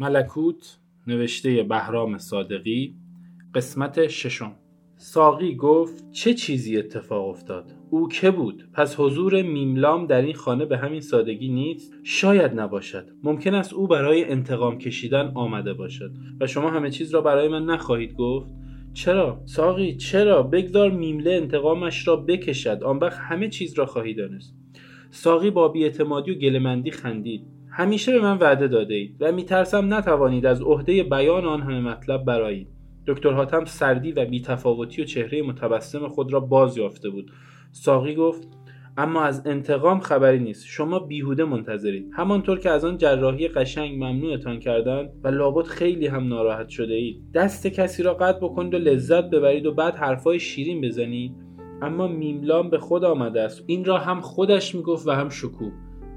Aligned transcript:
ملکوت 0.00 0.78
نوشته 1.06 1.62
بهرام 1.62 2.18
صادقی 2.18 2.94
قسمت 3.54 4.06
ششم. 4.06 4.52
ساقی 4.96 5.56
گفت 5.56 6.10
چه 6.10 6.34
چیزی 6.34 6.76
اتفاق 6.76 7.28
افتاد؟ 7.28 7.72
او 7.90 8.08
که 8.08 8.30
بود؟ 8.30 8.68
پس 8.72 9.00
حضور 9.00 9.42
میملام 9.42 10.06
در 10.06 10.22
این 10.22 10.34
خانه 10.34 10.64
به 10.64 10.78
همین 10.78 11.00
سادگی 11.00 11.48
نیست؟ 11.48 11.94
شاید 12.02 12.60
نباشد. 12.60 13.08
ممکن 13.22 13.54
است 13.54 13.72
او 13.72 13.86
برای 13.86 14.24
انتقام 14.24 14.78
کشیدن 14.78 15.32
آمده 15.34 15.74
باشد. 15.74 16.10
و 16.40 16.46
شما 16.46 16.70
همه 16.70 16.90
چیز 16.90 17.14
را 17.14 17.20
برای 17.20 17.48
من 17.48 17.64
نخواهید 17.64 18.14
گفت؟ 18.14 18.48
چرا؟ 18.94 19.42
ساقی 19.46 19.96
چرا؟ 19.96 20.42
بگذار 20.42 20.90
میمله 20.90 21.32
انتقامش 21.32 22.08
را 22.08 22.16
بکشد. 22.16 22.82
آن 22.82 22.98
وقت 22.98 23.18
همه 23.18 23.48
چیز 23.48 23.78
را 23.78 23.86
خواهی 23.86 24.14
دانست. 24.14 24.54
ساقی 25.10 25.50
با 25.50 25.68
بیاعتمادی 25.68 26.30
و 26.30 26.34
گلمندی 26.34 26.90
خندید. 26.90 27.57
همیشه 27.78 28.12
به 28.12 28.20
من 28.20 28.38
وعده 28.38 28.68
داده 28.68 28.94
اید 28.94 29.16
و 29.20 29.32
میترسم 29.32 29.94
نتوانید 29.94 30.46
از 30.46 30.62
عهده 30.62 31.02
بیان 31.02 31.44
آن 31.44 31.62
همه 31.62 31.80
مطلب 31.80 32.24
برایید 32.24 32.68
دکتر 33.06 33.30
حاتم 33.30 33.64
سردی 33.64 34.12
و 34.12 34.24
بیتفاوتی 34.24 35.02
و 35.02 35.04
چهره 35.04 35.42
متبسم 35.42 36.08
خود 36.08 36.32
را 36.32 36.40
باز 36.40 36.76
یافته 36.76 37.10
بود. 37.10 37.30
ساقی 37.72 38.14
گفت 38.14 38.48
اما 38.96 39.22
از 39.22 39.46
انتقام 39.46 40.00
خبری 40.00 40.38
نیست. 40.38 40.66
شما 40.66 40.98
بیهوده 40.98 41.44
منتظرید. 41.44 42.10
همانطور 42.12 42.58
که 42.58 42.70
از 42.70 42.84
آن 42.84 42.98
جراحی 42.98 43.48
قشنگ 43.48 43.94
ممنوعتان 43.94 44.60
کردند 44.60 45.10
و 45.24 45.28
لابد 45.28 45.66
خیلی 45.66 46.06
هم 46.06 46.28
ناراحت 46.28 46.68
شده 46.68 46.94
اید 46.94 47.32
دست 47.34 47.66
کسی 47.66 48.02
را 48.02 48.14
قطع 48.14 48.38
بکنید 48.38 48.74
و 48.74 48.78
لذت 48.78 49.30
ببرید 49.30 49.66
و 49.66 49.74
بعد 49.74 49.96
حرفای 49.96 50.40
شیرین 50.40 50.80
بزنید. 50.80 51.32
اما 51.82 52.08
میملام 52.08 52.70
به 52.70 52.78
خود 52.78 53.04
آمده 53.04 53.40
است. 53.40 53.64
این 53.66 53.84
را 53.84 53.98
هم 53.98 54.20
خودش 54.20 54.74
می‌گفت 54.74 55.06
و 55.06 55.10
هم 55.10 55.28
شکوه. 55.28 55.72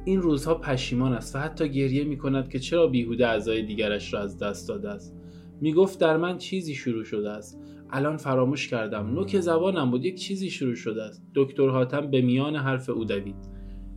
این 0.05 0.21
روزها 0.21 0.55
پشیمان 0.55 1.13
است 1.13 1.35
و 1.35 1.39
حتی 1.39 1.69
گریه 1.69 2.03
می 2.03 2.17
کند 2.17 2.49
که 2.49 2.59
چرا 2.59 2.87
بیهوده 2.87 3.27
اعضای 3.27 3.61
دیگرش 3.61 4.13
را 4.13 4.19
از 4.19 4.39
دست 4.39 4.67
داده 4.67 4.89
است. 4.89 5.15
می‌گفت 5.61 5.99
در 5.99 6.17
من 6.17 6.37
چیزی 6.37 6.75
شروع 6.75 7.03
شده 7.03 7.29
است. 7.29 7.59
الان 7.89 8.17
فراموش 8.17 8.67
کردم. 8.67 9.13
نوک 9.13 9.39
زبانم 9.39 9.91
بود. 9.91 10.05
یک 10.05 10.15
چیزی 10.15 10.49
شروع 10.49 10.75
شده 10.75 11.03
است. 11.03 11.23
دکتر 11.35 11.69
حاتم 11.69 12.11
به 12.11 12.21
میان 12.21 12.55
حرف 12.55 12.89
او 12.89 13.05
دوید. 13.05 13.35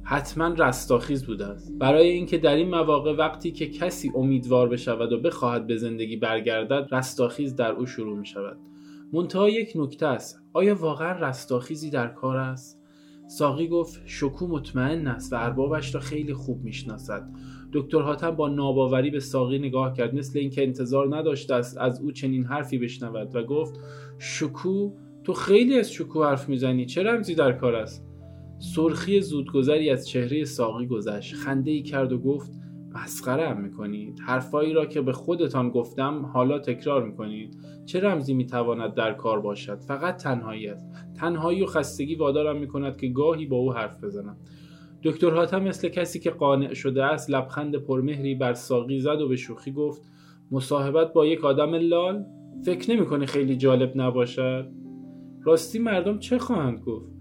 حتما 0.03 0.49
رستاخیز 0.49 1.27
بوده 1.27 1.47
است. 1.47 1.79
برای 1.79 2.09
اینکه 2.09 2.39
در 2.39 2.55
این 2.55 2.69
مواقع 2.69 3.13
وقتی 3.13 3.53
که 3.53 3.69
کسی 3.69 4.13
امیدوار 4.15 4.69
بشود 4.69 5.13
و 5.13 5.21
بخواهد 5.21 5.67
به 5.67 5.77
زندگی 5.77 6.17
برگردد 6.17 6.89
رستاخیز 6.95 7.57
در 7.57 7.73
او 7.73 7.87
شروع 7.87 8.19
می 8.19 8.27
شود 8.27 8.57
منتها 9.13 9.49
یک 9.49 9.73
نکته 9.77 10.07
است. 10.07 10.43
آیا 10.53 10.75
واقعا 10.75 11.29
رستاخیزی 11.29 11.91
در 11.91 12.09
کار 12.09 12.37
است؟ 12.37 12.84
ساقی 13.27 13.69
گفت 13.69 14.03
شکو 14.07 14.47
مطمئن 14.47 15.07
است 15.07 15.33
و 15.33 15.37
اربابش 15.37 15.95
را 15.95 16.01
خیلی 16.01 16.35
خوب 16.35 16.65
می‌شناسد. 16.65 17.29
دکتر 17.73 18.01
حاتم 18.01 18.31
با 18.31 18.49
ناباوری 18.49 19.11
به 19.11 19.21
ساقی 19.21 19.59
نگاه 19.59 19.93
کرد 19.93 20.15
مثل 20.15 20.39
اینکه 20.39 20.63
انتظار 20.63 21.17
نداشته 21.17 21.55
است 21.55 21.79
از 21.79 22.01
او 22.01 22.13
چنین 22.13 22.45
حرفی 22.45 22.79
بشنود 22.79 23.37
و 23.37 23.43
گفت 23.43 23.81
شکو 24.19 24.93
تو 25.25 25.33
خیلی 25.33 25.79
از 25.79 25.93
شکو 25.93 26.25
حرف 26.25 26.49
می‌زنی 26.49 26.87
چه 26.87 27.03
رمزی 27.03 27.35
در 27.35 27.53
کار 27.53 27.75
است؟ 27.75 28.07
سرخی 28.59 29.21
زودگذری 29.21 29.91
از 29.91 30.09
چهره 30.09 30.45
ساقی 30.45 30.87
گذشت 30.87 31.35
خنده 31.35 31.71
ای 31.71 31.83
کرد 31.83 32.13
و 32.13 32.19
گفت 32.19 32.53
مسخره 32.95 33.49
هم 33.49 33.61
می‌کنید. 33.61 34.21
حرفایی 34.27 34.73
را 34.73 34.87
که 34.87 35.01
به 35.01 35.13
خودتان 35.13 35.71
گفتم 35.71 36.27
حالا 36.27 36.59
تکرار 36.59 37.05
می‌کنید. 37.05 37.57
چه 37.87 38.01
رمزی 38.01 38.35
می‌تواند 38.35 38.95
در 38.95 39.13
کار 39.13 39.41
باشد؟ 39.41 39.81
فقط 39.81 40.17
تنهایی 40.17 40.69
است. 40.69 40.87
تنهایی 41.15 41.63
و 41.63 41.67
خستگی 41.67 42.15
وادارم 42.15 42.57
می‌کند 42.57 42.97
که 42.97 43.09
گاهی 43.09 43.47
با 43.47 43.57
او 43.57 43.73
حرف 43.73 44.05
بزنم. 44.05 44.37
دکتر 45.03 45.31
حاتم 45.31 45.63
مثل 45.63 45.89
کسی 45.89 46.21
که 46.21 46.31
قانع 46.31 46.75
شده 46.75 47.05
است 47.05 47.31
لبخند 47.31 47.77
پرمهری 47.77 48.35
بر 48.35 48.55
ساقی 48.55 49.01
زد 49.01 49.21
و 49.21 49.29
به 49.29 49.37
شوخی 49.37 49.73
گفت 49.73 50.03
مصاحبت 50.51 51.13
با 51.13 51.27
یک 51.27 51.45
آدم 51.45 51.75
لال؟ 51.75 52.25
فکر 52.65 52.91
نمی‌کنه 52.91 53.27
خیلی 53.27 53.57
جالب 53.57 53.93
نباشد؟ 53.95 54.71
راستی 55.45 55.79
مردم 55.79 56.19
چه 56.19 56.39
خواهند 56.39 56.81
گفت؟ 56.81 57.14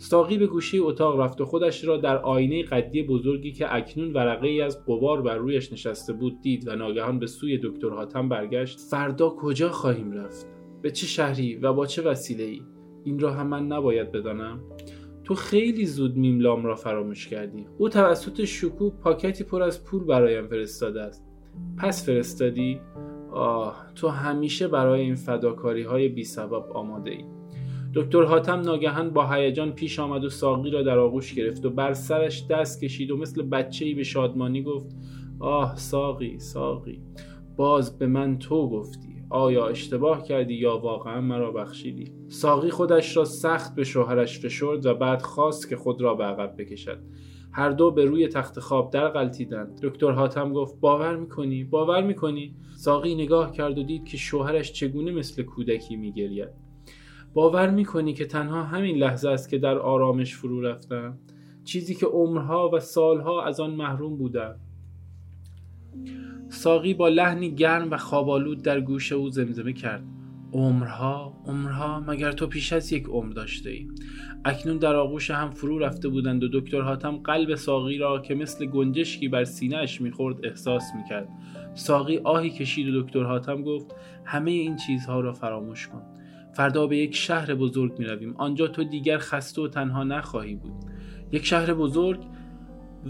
ساقی 0.00 0.38
به 0.38 0.46
گوشه 0.46 0.78
اتاق 0.80 1.20
رفت 1.20 1.40
و 1.40 1.44
خودش 1.44 1.84
را 1.84 1.96
در 1.96 2.18
آینه 2.18 2.62
قدی 2.62 3.02
بزرگی 3.02 3.52
که 3.52 3.74
اکنون 3.74 4.12
ورقه 4.12 4.48
ای 4.48 4.60
از 4.60 4.84
قبار 4.84 5.22
بر 5.22 5.36
رویش 5.36 5.72
نشسته 5.72 6.12
بود 6.12 6.40
دید 6.40 6.68
و 6.68 6.76
ناگهان 6.76 7.18
به 7.18 7.26
سوی 7.26 7.58
دکتر 7.62 7.88
حاتم 7.88 8.28
برگشت. 8.28 8.80
فردا 8.80 9.30
کجا 9.30 9.70
خواهیم 9.70 10.12
رفت؟ 10.12 10.46
به 10.82 10.90
چه 10.90 11.06
شهری 11.06 11.56
و 11.56 11.72
با 11.72 11.86
چه 11.86 12.02
وسیله 12.02 12.44
ای 12.44 12.62
این 13.04 13.18
را 13.18 13.32
هم 13.32 13.46
من 13.46 13.66
نباید 13.66 14.12
بدانم. 14.12 14.60
تو 15.24 15.34
خیلی 15.34 15.86
زود 15.86 16.16
میملام 16.16 16.64
را 16.64 16.74
فراموش 16.74 17.28
کردی. 17.28 17.66
او 17.78 17.88
توسط 17.88 18.44
شکو 18.44 18.90
پاکتی 18.90 19.44
پر 19.44 19.62
از 19.62 19.84
پول 19.84 20.04
برایم 20.04 20.46
فرستاده 20.46 21.02
است. 21.02 21.24
پس 21.78 22.06
فرستادی؟ 22.06 22.80
آه 23.32 23.86
تو 23.94 24.08
همیشه 24.08 24.68
برای 24.68 25.00
این 25.00 25.14
فداکاری 25.14 25.82
های 25.82 26.08
بی 26.08 26.24
سبب 26.24 26.72
آماده 26.72 27.10
ای 27.10 27.24
دکتر 27.94 28.22
حاتم 28.22 28.60
ناگهان 28.60 29.10
با 29.10 29.30
هیجان 29.32 29.72
پیش 29.72 29.98
آمد 29.98 30.24
و 30.24 30.28
ساقی 30.28 30.70
را 30.70 30.82
در 30.82 30.98
آغوش 30.98 31.34
گرفت 31.34 31.64
و 31.64 31.70
بر 31.70 31.92
سرش 31.92 32.46
دست 32.46 32.84
کشید 32.84 33.10
و 33.10 33.16
مثل 33.16 33.42
بچه 33.42 33.84
ای 33.84 33.94
به 33.94 34.02
شادمانی 34.02 34.62
گفت 34.62 34.96
آه 35.40 35.76
ساقی 35.76 36.38
ساقی 36.38 37.02
باز 37.56 37.98
به 37.98 38.06
من 38.06 38.38
تو 38.38 38.70
گفتی 38.70 39.08
آیا 39.30 39.66
اشتباه 39.68 40.22
کردی 40.22 40.54
یا 40.54 40.78
واقعا 40.78 41.20
مرا 41.20 41.52
بخشیدی؟ 41.52 42.12
ساقی 42.28 42.70
خودش 42.70 43.16
را 43.16 43.24
سخت 43.24 43.74
به 43.74 43.84
شوهرش 43.84 44.38
فشرد 44.38 44.86
و 44.86 44.94
بعد 44.94 45.22
خواست 45.22 45.68
که 45.68 45.76
خود 45.76 46.02
را 46.02 46.14
به 46.14 46.24
عقب 46.24 46.54
بکشد. 46.58 46.98
هر 47.52 47.70
دو 47.70 47.90
به 47.90 48.04
روی 48.04 48.28
تخت 48.28 48.60
خواب 48.60 48.90
در 48.90 49.08
غلطیدند. 49.08 49.80
دکتر 49.82 50.10
حاتم 50.10 50.52
گفت 50.52 50.80
باور 50.80 51.16
می‌کنی 51.16 51.64
باور 51.64 52.02
می‌کنی؟ 52.02 52.54
ساقی 52.76 53.14
نگاه 53.14 53.52
کرد 53.52 53.78
و 53.78 53.82
دید 53.82 54.04
که 54.04 54.16
شوهرش 54.16 54.72
چگونه 54.72 55.10
مثل 55.10 55.42
کودکی 55.42 55.96
میگرید. 55.96 56.67
باور 57.34 57.70
می‌کنی 57.70 58.14
که 58.14 58.26
تنها 58.26 58.62
همین 58.62 58.96
لحظه 58.96 59.28
است 59.28 59.48
که 59.48 59.58
در 59.58 59.78
آرامش 59.78 60.36
فرو 60.36 60.60
رفتم؟ 60.60 61.18
چیزی 61.64 61.94
که 61.94 62.06
عمرها 62.06 62.70
و 62.74 62.80
سالها 62.80 63.44
از 63.44 63.60
آن 63.60 63.70
محروم 63.70 64.16
بودم. 64.16 64.56
ساقی 66.48 66.94
با 66.94 67.08
لحنی 67.08 67.50
گرم 67.50 67.90
و 67.90 67.96
خوابالود 67.96 68.62
در 68.62 68.80
گوش 68.80 69.12
او 69.12 69.30
زمزمه 69.30 69.72
کرد. 69.72 70.04
عمرها 70.52 71.42
عمرها 71.46 72.00
مگر 72.00 72.32
تو 72.32 72.46
پیش 72.46 72.72
از 72.72 72.92
یک 72.92 73.04
عمر 73.04 73.32
داشته 73.32 73.70
ای؟ 73.70 73.88
اکنون 74.44 74.78
در 74.78 74.96
آغوش 74.96 75.30
هم 75.30 75.50
فرو 75.50 75.78
رفته 75.78 76.08
بودند 76.08 76.44
و 76.44 76.48
دکتر 76.60 76.80
حاتم 76.80 77.16
قلب 77.16 77.54
ساقی 77.54 77.98
را 77.98 78.18
که 78.18 78.34
مثل 78.34 78.66
گنجشکی 78.66 79.28
بر 79.28 79.44
سینهاش 79.44 80.00
می‌خورد 80.00 80.46
احساس 80.46 80.84
می‌کرد. 80.96 81.28
ساقی 81.74 82.18
آهی 82.18 82.50
کشید 82.50 82.94
و 82.94 83.02
دکتر 83.02 83.22
حاتم 83.22 83.62
گفت 83.62 83.94
همه 84.24 84.50
این 84.50 84.76
چیزها 84.76 85.20
را 85.20 85.32
فراموش 85.32 85.88
کن. 85.88 86.02
فردا 86.58 86.86
به 86.86 86.96
یک 86.96 87.16
شهر 87.16 87.54
بزرگ 87.54 87.98
می 87.98 88.04
رویم 88.04 88.34
آنجا 88.36 88.68
تو 88.68 88.84
دیگر 88.84 89.18
خسته 89.18 89.62
و 89.62 89.68
تنها 89.68 90.04
نخواهی 90.04 90.54
بود. 90.54 90.72
یک 91.32 91.46
شهر 91.46 91.74
بزرگ 91.74 92.20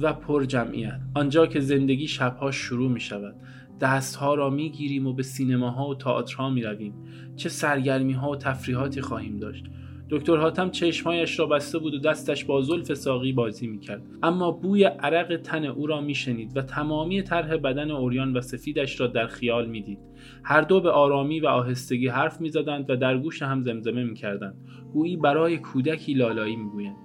و 0.01 0.13
پر 0.13 0.45
جمعیت. 0.45 1.01
آنجا 1.15 1.47
که 1.47 1.61
زندگی 1.61 2.09
شبها 2.09 2.51
شروع 2.51 2.91
می 2.91 3.01
شود 3.01 3.35
دستها 3.81 4.35
را 4.35 4.51
می 4.51 4.71
گیریم 4.71 5.07
و 5.07 5.13
به 5.13 5.23
سینماها 5.23 5.89
و 5.89 5.95
تئاترها 5.95 6.51
می 6.51 6.63
رویم 6.63 6.95
چه 7.37 7.49
سرگرمی 7.49 8.13
ها 8.13 8.31
و 8.31 8.37
تفریحاتی 8.37 9.01
خواهیم 9.01 9.37
داشت. 9.37 9.65
دکتر 10.11 10.37
حاتم 10.37 10.71
چشمهایش 10.71 11.39
را 11.39 11.47
بسته 11.47 11.79
بود 11.79 11.95
و 11.95 11.99
دستش 11.99 12.45
با 12.45 12.61
زلف 12.61 12.95
ساقی 12.95 13.33
بازی 13.33 13.67
می‌کرد. 13.67 14.03
اما 14.23 14.51
بوی 14.51 14.85
عرق 14.85 15.37
تن 15.37 15.65
او 15.65 15.87
را 15.87 16.01
میشنید 16.01 16.57
و 16.57 16.63
تمامی 16.63 17.23
طرح 17.23 17.57
بدن 17.57 17.91
اوریان 17.91 18.37
و 18.37 18.41
سفیدش 18.41 19.01
را 19.01 19.07
در 19.07 19.27
خیال 19.27 19.67
می‌دید. 19.67 19.99
هر 20.45 20.61
دو 20.61 20.81
به 20.81 20.91
آرامی 20.91 21.41
و 21.41 21.47
آهستگی 21.47 22.09
حرف 22.09 22.41
می‌زدند 22.41 22.91
و 22.91 22.97
در 22.97 23.19
گوش 23.19 23.43
هم 23.43 23.63
زمزمه 23.63 24.05
می‌کردند. 24.05 24.57
گویی 24.93 25.17
برای 25.17 25.59
کودکی 25.59 26.15
لالایی 26.15 26.57
می‌گویند. 26.57 26.97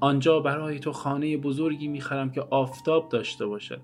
آنجا 0.00 0.40
برای 0.40 0.78
تو 0.78 0.92
خانه 0.92 1.36
بزرگی 1.36 1.88
می‌خرم 1.88 2.30
که 2.30 2.40
آفتاب 2.50 3.08
داشته 3.08 3.46
باشد. 3.46 3.80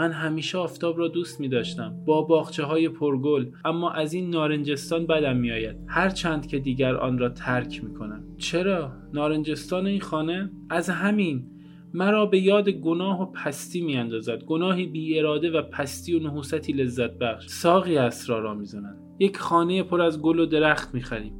من 0.00 0.12
همیشه 0.12 0.58
آفتاب 0.58 0.98
را 0.98 1.08
دوست 1.08 1.40
می 1.40 1.48
داشتم 1.48 1.94
با 2.06 2.22
باخچه 2.22 2.64
های 2.64 2.88
پرگل 2.88 3.46
اما 3.64 3.90
از 3.90 4.12
این 4.12 4.30
نارنجستان 4.30 5.06
بدم 5.06 5.36
می 5.36 5.52
آید 5.52 5.76
هر 5.86 6.08
چند 6.08 6.46
که 6.46 6.58
دیگر 6.58 6.96
آن 6.96 7.18
را 7.18 7.28
ترک 7.28 7.84
می 7.84 7.94
کنم 7.94 8.24
چرا؟ 8.38 8.92
نارنجستان 9.12 9.86
این 9.86 10.00
خانه؟ 10.00 10.50
از 10.70 10.90
همین. 10.90 11.46
مرا 11.94 12.26
به 12.26 12.38
یاد 12.38 12.68
گناه 12.68 13.22
و 13.22 13.26
پستی 13.26 13.80
می 13.80 13.96
اندازد 13.96 14.44
گناهی 14.44 14.86
بی 14.86 15.18
اراده 15.18 15.50
و 15.50 15.62
پستی 15.62 16.14
و 16.14 16.18
نحوستی 16.18 16.72
لذت 16.72 17.18
بخش. 17.18 17.46
ساقی 17.46 17.96
اسرار 17.96 18.42
را 18.42 18.54
می‌زنند 18.54 18.98
یک 19.18 19.36
خانه 19.36 19.82
پر 19.82 20.00
از 20.00 20.22
گل 20.22 20.38
و 20.38 20.46
درخت 20.46 20.94
می 20.94 21.02
خریم 21.02 21.32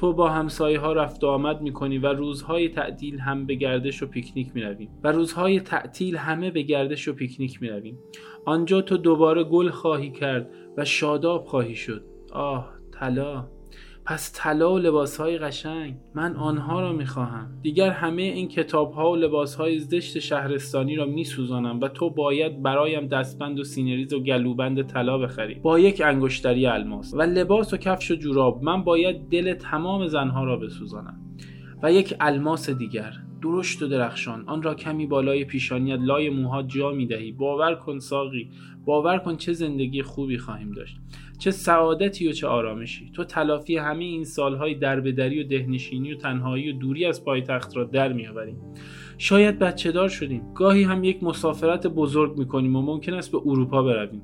تو 0.00 0.12
با 0.12 0.28
همسایه 0.28 0.80
ها 0.80 0.92
رفت 0.92 1.24
و 1.24 1.26
آمد 1.26 1.60
می 1.60 1.72
کنی 1.72 1.98
و 1.98 2.06
روزهای 2.06 2.68
تعطیل 2.68 3.18
هم 3.18 3.46
به 3.46 3.54
گردش 3.54 4.02
و 4.02 4.06
پیکنیک 4.06 4.50
می 4.54 4.62
رویم 4.62 4.90
و 5.02 5.12
روزهای 5.12 5.60
تعطیل 5.60 6.16
همه 6.16 6.50
به 6.50 6.62
گردش 6.62 7.08
و 7.08 7.12
پیکنیک 7.12 7.62
می 7.62 7.68
رویم 7.68 7.98
آنجا 8.44 8.80
تو 8.80 8.96
دوباره 8.96 9.44
گل 9.44 9.70
خواهی 9.70 10.10
کرد 10.10 10.50
و 10.76 10.84
شاداب 10.84 11.44
خواهی 11.44 11.74
شد. 11.74 12.04
آه 12.32 12.72
طلا! 12.92 13.59
پس 14.10 14.32
طلا 14.34 14.74
و 14.74 14.78
لباسهای 14.78 15.38
قشنگ. 15.38 15.94
من 16.14 16.36
آنها 16.36 16.80
را 16.80 16.92
می‌خواهم. 16.92 17.58
دیگر 17.62 17.90
همه 17.90 18.22
این 18.22 18.48
کتابها 18.48 19.10
و 19.10 19.16
لباسهای 19.16 19.78
زشت 19.78 20.18
شهرستانی 20.18 20.96
را 20.96 21.06
میسوزانم 21.06 21.80
و 21.80 21.88
تو 21.88 22.10
باید 22.10 22.62
برایم 22.62 23.06
دستبند 23.06 23.60
و 23.60 23.64
سینه 23.64 23.91
ریز 23.91 24.12
و 24.12 24.20
گلوبند 24.20 24.82
طلا 24.82 25.18
بخری. 25.18 25.54
با 25.54 25.78
یک 25.78 26.02
انگشتری 26.04 26.66
الماس. 26.66 27.14
و 27.14 27.22
لباس 27.22 27.74
و 27.74 27.76
کفش 27.76 28.10
و 28.10 28.14
جوراب. 28.14 28.62
من 28.62 28.84
باید 28.84 29.28
دل 29.28 29.54
تمام 29.54 30.06
زنها 30.06 30.44
را 30.44 30.56
بسوزانم. 30.56 31.20
و 31.82 31.92
یک 31.92 32.14
الماس 32.20 32.70
دیگر. 32.70 33.12
درشت 33.42 33.82
و 33.82 33.88
درخشان. 33.88 34.44
آن 34.46 34.62
را 34.62 34.74
کمی 34.74 35.06
بالای 35.06 35.44
پیشانیت 35.44 35.98
لای 36.02 36.30
موها 36.30 36.62
جا 36.62 36.90
می‌دهی 36.90 37.32
باور 37.32 37.74
کن 37.74 37.98
ساقی. 37.98 38.50
باور 38.84 39.18
کن 39.18 39.36
چه 39.36 39.52
زندگی 39.52 40.02
خوبی 40.02 40.38
خواهیم 40.38 40.72
داشت. 40.72 40.96
چه 41.38 41.50
سعادتی 41.50 42.28
و 42.28 42.32
چه 42.32 42.46
آرامشی. 42.46 43.10
تو 43.14 43.24
تلافی 43.24 43.76
همه 43.76 44.04
این 44.04 44.24
سالهای 44.24 44.74
دربدری 44.74 45.44
و 45.44 45.48
دهنشینی 45.48 46.12
و 46.12 46.16
تنهایی 46.16 46.72
و 46.72 46.78
دوری 46.78 47.04
از 47.04 47.24
پایتخت 47.24 47.76
را 47.76 47.84
در 47.84 48.12
میآوریم 48.12 48.56
شاید 49.18 49.58
بچه 49.58 49.92
دار 49.92 50.08
شدیم. 50.08 50.42
گاهی 50.54 50.82
هم 50.82 51.04
یک 51.04 51.22
مسافرت 51.22 51.86
بزرگ 51.86 52.38
می‌کنیم 52.38 52.76
و 52.76 52.82
ممکن 52.82 53.14
است 53.14 53.32
به 53.32 53.38
اروپا 53.38 53.82
برویم. 53.82 54.22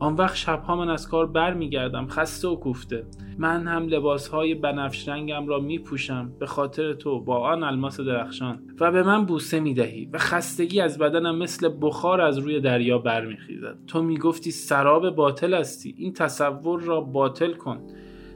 آن 0.00 0.14
وقت 0.14 0.36
شبها 0.36 0.76
من 0.76 0.88
از 0.88 1.08
کار 1.08 1.26
برمیگردم 1.26 2.06
خسته 2.08 2.48
و 2.48 2.56
کوفته. 2.56 3.06
من 3.38 3.66
هم 3.66 3.86
لباسهای 3.86 4.54
بنفش 4.54 5.08
رنگم 5.08 5.46
را 5.46 5.58
می 5.58 5.78
پوشم 5.78 6.32
به 6.38 6.46
خاطر 6.46 6.92
تو 6.92 7.20
با 7.20 7.38
آن 7.38 7.62
الماس 7.62 8.00
درخشان. 8.00 8.60
و 8.80 8.92
به 8.92 9.02
من 9.02 9.24
بوسه 9.24 9.60
می 9.60 9.74
دهی 9.74 10.10
و 10.12 10.18
خستگی 10.18 10.80
از 10.80 10.98
بدنم 10.98 11.38
مثل 11.38 11.70
بخار 11.80 12.20
از 12.20 12.38
روی 12.38 12.60
دریا 12.60 12.98
برمیخیزد. 12.98 13.78
تو 13.86 14.02
می 14.02 14.18
گفتی 14.18 14.50
سراب 14.50 15.10
باطل 15.10 15.54
هستی. 15.54 15.94
این 15.98 16.12
تصور 16.12 16.80
را 16.80 17.00
باطل 17.00 17.52
کن. 17.52 17.80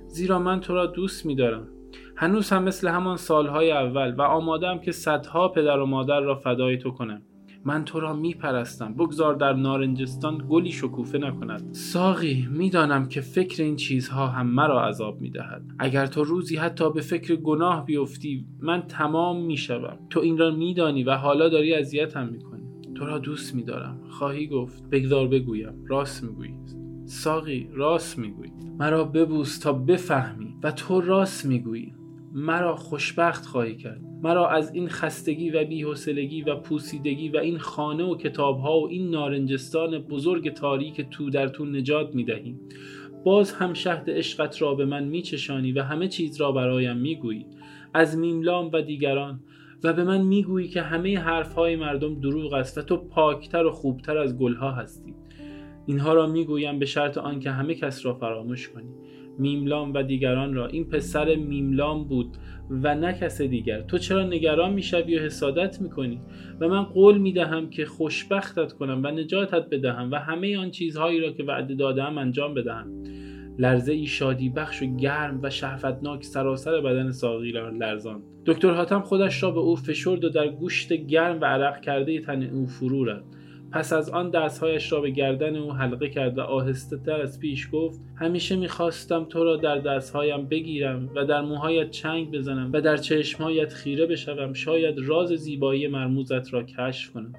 زیرا 0.06 0.38
من 0.38 0.60
تو 0.60 0.74
را 0.74 0.86
دوست 0.86 1.26
می 1.26 1.34
دارم 1.34 1.68
هنوز 2.16 2.50
هم 2.50 2.62
مثل 2.62 2.88
همان 2.88 3.16
سالهای 3.16 3.72
اول 3.72 4.14
و 4.14 4.22
آمادم 4.22 4.78
که 4.78 4.92
صدها 4.92 5.48
پدر 5.48 5.78
و 5.78 5.86
مادر 5.86 6.20
را 6.20 6.34
فدای 6.34 6.78
تو 6.78 6.90
کنم. 6.90 7.22
من 7.64 7.84
تو 7.84 8.00
را 8.00 8.12
میپرستم. 8.12 8.94
بگذار 8.94 9.34
در 9.34 9.52
نارنجستان 9.52 10.44
گلی 10.48 10.72
شکوفه 10.72 11.18
نکند. 11.18 11.74
ساقی 11.74 12.48
می‌دانم 12.50 13.08
که 13.08 13.20
فکر 13.20 13.62
این 13.62 13.76
چیزها 13.76 14.26
هم 14.26 14.46
مرا 14.46 14.84
عذاب 14.84 15.20
می‌دهد. 15.20 15.62
اگر 15.78 16.06
تو 16.06 16.24
روزی 16.24 16.56
حتی 16.56 16.90
به 16.90 17.00
فکر 17.00 17.36
گناه 17.36 17.84
بیفتی 17.84 18.46
من 18.60 18.82
تمام 18.82 19.44
می‌شوم. 19.44 19.98
تو 20.10 20.20
این 20.20 20.38
را 20.38 20.50
میدانی 20.50 21.04
و 21.04 21.14
حالا 21.16 21.48
داری 21.48 21.74
اذیتم 21.74 22.28
می‌کنی. 22.28 22.62
تو 22.94 23.06
را 23.06 23.18
دوست 23.18 23.54
میدارم. 23.54 24.00
خواهی 24.10 24.46
گفت. 24.46 24.90
بگذار 24.90 25.28
بگویم. 25.28 25.84
راست 25.88 26.24
می‌گویی 26.24 26.54
ساقی 27.04 27.68
راست 27.72 28.18
می‌گویی 28.18 28.52
مرا 28.78 29.04
ببوس 29.04 29.58
تا 29.58 29.72
بفهمی 29.72 30.54
و 30.62 30.70
تو 30.70 31.00
راست 31.00 31.46
می‌گویی. 31.46 31.94
مرا 32.34 32.76
خوشبخت 32.76 33.46
خواهی 33.46 33.76
کرد. 33.76 34.00
مرا 34.22 34.48
از 34.48 34.74
این 34.74 34.88
خستگی 34.88 35.50
و 35.50 35.64
بیحسلگی 35.64 36.42
و 36.42 36.56
پوسیدگی 36.56 37.28
و 37.28 37.36
این 37.36 37.58
خانه 37.58 38.04
و 38.04 38.16
کتابها 38.16 38.80
و 38.80 38.88
این 38.88 39.10
نارنجستان 39.10 39.98
بزرگ 39.98 40.52
تاریک 40.52 41.00
تو 41.00 41.30
در 41.30 41.48
تو 41.48 41.64
نجات 41.64 42.14
می 42.14 42.26
باز 43.24 43.52
هم 43.52 43.74
شهد 43.74 44.10
عشقت 44.10 44.62
را 44.62 44.74
به 44.74 44.84
من 44.84 45.04
میچشانی 45.04 45.72
و 45.72 45.82
همه 45.82 46.08
چیز 46.08 46.40
را 46.40 46.52
برایم 46.52 46.96
می‌گویی. 46.96 47.46
از 47.94 48.18
میملام 48.18 48.70
و 48.72 48.82
دیگران 48.82 49.40
و 49.84 49.92
به 49.92 50.04
من 50.04 50.20
می‌گویی 50.20 50.68
که 50.68 50.82
همه 50.82 51.18
حرفهای 51.18 51.76
مردم 51.76 52.20
دروغ 52.20 52.52
است 52.52 52.78
و 52.78 52.82
تو 52.82 52.96
پاکتر 52.96 53.66
و 53.66 53.70
خوبتر 53.70 54.18
از 54.18 54.38
گلها 54.38 54.72
هستی. 54.72 55.14
اینها 55.86 56.14
را 56.14 56.26
می‌گویم 56.26 56.78
به 56.78 56.86
شرط 56.86 57.18
آنکه 57.18 57.50
همه 57.50 57.74
کس 57.74 58.06
را 58.06 58.14
فراموش 58.14 58.68
کنی. 58.68 58.90
میملام 59.38 59.92
و 59.94 60.02
دیگران 60.02 60.54
را. 60.54 60.66
این 60.66 60.84
پسر 60.84 61.34
میملام 61.34 62.04
بود 62.04 62.36
و 62.70 62.94
نه 62.94 63.12
کس 63.12 63.42
دیگر. 63.42 63.80
تو 63.80 63.98
چرا 63.98 64.22
نگران 64.22 64.72
می‌شوی 64.72 65.18
و 65.18 65.22
حسادت 65.22 65.80
می‌کنی؟ 65.80 66.20
و 66.60 66.68
من 66.68 66.82
قول 66.82 67.18
می‌دهم 67.18 67.70
که 67.70 67.84
خوشبختت 67.84 68.72
کنم 68.72 69.00
و 69.04 69.10
نجاتت 69.10 69.68
بدهم 69.70 70.10
و 70.12 70.16
همه 70.16 70.58
آن 70.58 70.70
چیزهایی 70.70 71.20
را 71.20 71.32
که 71.32 71.42
وعده 71.42 71.74
دادم 71.74 72.18
انجام 72.18 72.54
بدهم. 72.54 73.02
لرزه 73.58 73.92
ای 73.92 74.06
شادی 74.06 74.48
بخش 74.48 74.82
و 74.82 74.96
گرم 74.96 75.40
و 75.42 75.50
شهوتناک 75.50 76.24
سراسر 76.24 76.80
بدن 76.80 77.10
ساقی 77.10 77.52
را 77.52 77.68
لرزان 77.68 78.22
دکتر 78.46 78.70
حاتم 78.70 79.00
خودش 79.00 79.42
را 79.42 79.50
به 79.50 79.60
او 79.60 79.76
فشرد 79.76 80.24
و 80.24 80.28
در 80.28 80.48
گوشت 80.48 80.92
گرم 80.92 81.40
و 81.40 81.44
عرق 81.44 81.80
کرده 81.80 82.20
تن 82.20 82.42
او 82.42 82.66
فرو 82.66 83.04
رفت. 83.04 83.41
پس 83.72 83.92
از 83.92 84.10
آن 84.10 84.30
دستهایش 84.30 84.92
را 84.92 85.00
به 85.00 85.10
گردن 85.10 85.56
او 85.56 85.72
حلقه 85.72 86.08
کرد 86.08 86.38
و 86.38 86.40
آهسته 86.40 86.96
تر 86.96 87.20
از 87.20 87.40
پیش 87.40 87.68
گفت 87.72 88.00
همیشه 88.16 88.56
می‌خواستم 88.56 89.24
تو 89.24 89.44
را 89.44 89.56
در 89.56 89.78
دستهایم 89.78 90.46
بگیرم 90.46 91.10
و 91.16 91.24
در 91.24 91.40
موهایت 91.40 91.90
چنگ 91.90 92.30
بزنم 92.30 92.70
و 92.72 92.80
در 92.80 92.96
چشمهایت 92.96 93.72
خیره 93.72 94.06
بشوم 94.06 94.52
شاید 94.52 94.98
راز 94.98 95.28
زیبایی 95.28 95.88
مرموزت 95.88 96.54
را 96.54 96.62
کشف 96.62 97.12
کنم. 97.12 97.32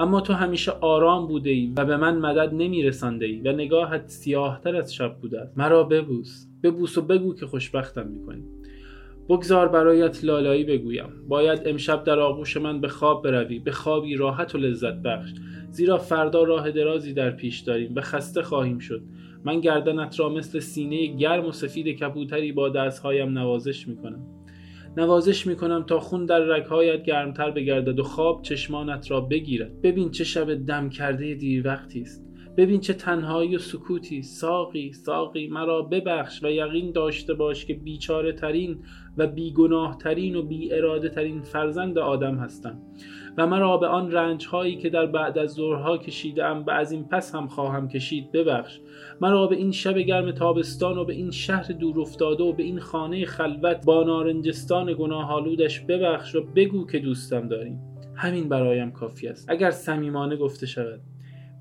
اما 0.00 0.20
تو 0.20 0.32
همیشه 0.32 0.72
آرام 0.72 1.26
بوده 1.26 1.50
ای 1.50 1.72
و 1.76 1.84
به 1.84 1.96
من 1.96 2.18
مدد 2.18 2.54
نمی 2.54 2.82
رسانده 2.82 3.26
ای 3.26 3.40
و 3.40 3.52
نگاهت 3.52 4.08
سیاهتر 4.08 4.76
از 4.76 4.94
شب 4.94 5.16
بوده 5.20 5.50
مرا 5.56 5.84
ببوس. 5.84 6.46
ببوس 6.62 6.98
و 6.98 7.02
بگو 7.02 7.34
که 7.34 7.46
خوشبختم 7.46 8.06
می‌کنی. 8.06 8.42
بگذار 9.28 9.68
برایت 9.68 10.24
لالایی 10.24 10.64
بگویم. 10.64 11.08
باید 11.28 11.62
امشب 11.66 12.04
در 12.04 12.20
آغوش 12.20 12.56
من 12.56 12.80
به 12.80 12.88
خواب 12.88 13.24
بروی. 13.24 13.58
به 13.58 13.72
خوابی 13.72 14.16
راحت 14.16 14.54
و 14.54 14.58
لذت 14.58 14.94
بخش. 14.94 15.30
زیرا 15.70 15.98
فردا 15.98 16.42
راه 16.42 16.70
درازی 16.70 17.12
در 17.12 17.30
پیش 17.30 17.60
داریم 17.60 17.94
و 17.94 18.00
خسته 18.00 18.42
خواهیم 18.42 18.78
شد. 18.78 19.02
من 19.44 19.60
گردنت 19.60 20.20
را 20.20 20.28
مثل 20.28 20.58
سینه 20.58 21.06
گرم 21.06 21.46
و 21.46 21.52
سفید 21.52 21.86
کبوتری 21.86 22.52
با 22.52 22.68
دستهایم 22.68 23.38
نوازش 23.38 23.88
می‌کنم. 23.88 24.26
نوازش 24.96 25.46
می‌کنم 25.46 25.82
تا 25.82 26.00
خون 26.00 26.26
در 26.26 26.38
رگهایت 26.38 27.02
گرمتر 27.02 27.50
بگردد 27.50 27.98
و 27.98 28.02
خواب 28.02 28.42
چشمانت 28.42 29.10
را 29.10 29.20
بگیرد. 29.20 29.80
ببین 29.82 30.10
چه 30.10 30.24
شب 30.24 30.54
دم 30.54 30.90
کرده 30.90 31.34
دیر 31.34 31.66
وقتی 31.66 32.00
است. 32.00 32.31
ببین 32.56 32.80
چه 32.80 32.94
تنهایی 32.94 33.56
و 33.56 33.58
سکوتی. 33.58 34.22
ساقی 34.22 34.92
ساقی 34.92 35.48
مرا 35.48 35.82
ببخش 35.82 36.42
و 36.42 36.50
یقین 36.50 36.92
داشته 36.92 37.34
باش 37.34 37.66
که 37.66 37.74
بیچاره 37.74 38.32
ترین 38.32 38.78
و 39.16 39.26
بیگناه 39.26 39.98
ترین 39.98 40.36
و 40.36 40.42
بی 40.42 40.72
اراده 40.72 41.08
ترین 41.08 41.42
فرزند 41.42 41.98
آدم 41.98 42.34
هستم 42.34 42.82
و 43.38 43.46
مرا 43.46 43.76
به 43.76 43.86
آن 43.86 44.12
رنج 44.12 44.46
هایی 44.46 44.76
که 44.76 44.90
در 44.90 45.06
بعد 45.06 45.38
از 45.38 45.50
ظهرها 45.50 45.98
کشیدم 45.98 46.64
و 46.66 46.70
از 46.70 46.92
این 46.92 47.04
پس 47.04 47.34
هم 47.34 47.46
خواهم 47.46 47.88
کشید 47.88 48.32
ببخش. 48.32 48.80
مرا 49.20 49.46
به 49.46 49.56
این 49.56 49.72
شب 49.72 49.98
گرم 49.98 50.32
تابستان 50.32 50.98
و 50.98 51.04
به 51.04 51.12
این 51.12 51.30
شهر 51.30 51.72
دور 51.72 52.00
افتاده 52.00 52.44
و 52.44 52.52
به 52.52 52.62
این 52.62 52.80
خانه 52.80 53.24
خلوت 53.24 53.84
با 53.84 54.04
نارنجستان 54.04 54.94
گناه 54.98 55.32
آلودش 55.32 55.80
ببخش 55.80 56.34
و 56.34 56.44
بگو 56.56 56.86
که 56.86 56.98
دوستم 56.98 57.48
داریم. 57.48 57.80
همین 58.14 58.48
برایم 58.48 58.90
کافی 58.90 59.28
است. 59.28 59.50
اگر 59.50 59.70
صمیمانه 59.70 60.36
گفته 60.36 60.66
شود. 60.66 61.00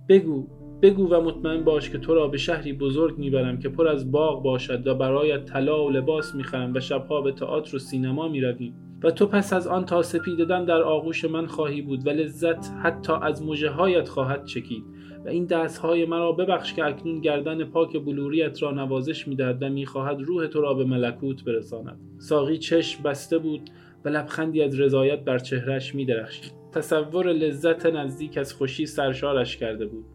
بگو 0.09 0.47
بگو 0.81 1.07
و 1.07 1.21
مطمئن 1.21 1.63
باش 1.63 1.89
که 1.89 1.97
تو 1.97 2.15
را 2.15 2.27
به 2.27 2.37
شهری 2.37 2.73
بزرگ 2.73 3.17
می‌برم 3.17 3.59
که 3.59 3.69
پر 3.69 3.87
از 3.87 4.11
باغ 4.11 4.43
باشد 4.43 4.87
و 4.87 4.95
برایت 4.95 5.45
طلا 5.45 5.85
و 5.85 5.89
لباس 5.89 6.35
می‌خرم 6.35 6.73
و 6.73 6.79
شبها 6.79 7.21
به 7.21 7.31
تئاتر 7.31 7.75
و 7.75 7.79
سینما 7.79 8.27
می‌رویم. 8.27 8.73
و 9.03 9.11
تو 9.11 9.25
پس 9.25 9.53
از 9.53 9.67
آن 9.67 9.85
تا 9.85 10.01
سپیددن 10.01 10.65
در 10.65 10.81
آغوش 10.81 11.25
من 11.25 11.45
خواهی 11.45 11.81
بود 11.81 12.07
و 12.07 12.09
لذت 12.09 12.71
حتی 12.83 13.13
از 13.21 13.45
مژه 13.45 13.69
هایت 13.69 14.09
خواهد 14.09 14.45
چکید. 14.45 14.83
و 15.25 15.29
این 15.29 15.45
دست 15.45 15.77
های 15.77 16.05
مرا 16.05 16.31
ببخش 16.31 16.73
که 16.73 16.85
اکنون 16.85 17.21
گردن 17.21 17.63
پاک 17.63 17.97
بلوریت 17.97 18.63
را 18.63 18.71
نوازش 18.71 19.27
می‌دهد 19.27 19.63
و 19.63 19.69
می‌خواهد 19.69 20.21
روح 20.21 20.47
تو 20.47 20.61
را 20.61 20.73
به 20.73 20.85
ملکوت 20.85 21.43
برساند. 21.43 21.99
ساقی 22.17 22.57
چشم 22.57 23.03
بسته 23.03 23.37
بود 23.37 23.61
و 24.05 24.09
لبخندی 24.09 24.61
از 24.61 24.79
رضایت 24.79 25.19
بر 25.19 25.39
چهرش 25.39 25.95
میدرخشید. 25.95 26.53
تصور 26.71 27.33
لذت 27.33 27.85
نزدیک 27.85 28.37
از 28.37 28.53
خوشی 28.53 28.85
سرشارش 28.85 29.57
کرده 29.57 29.85
بود. 29.85 30.05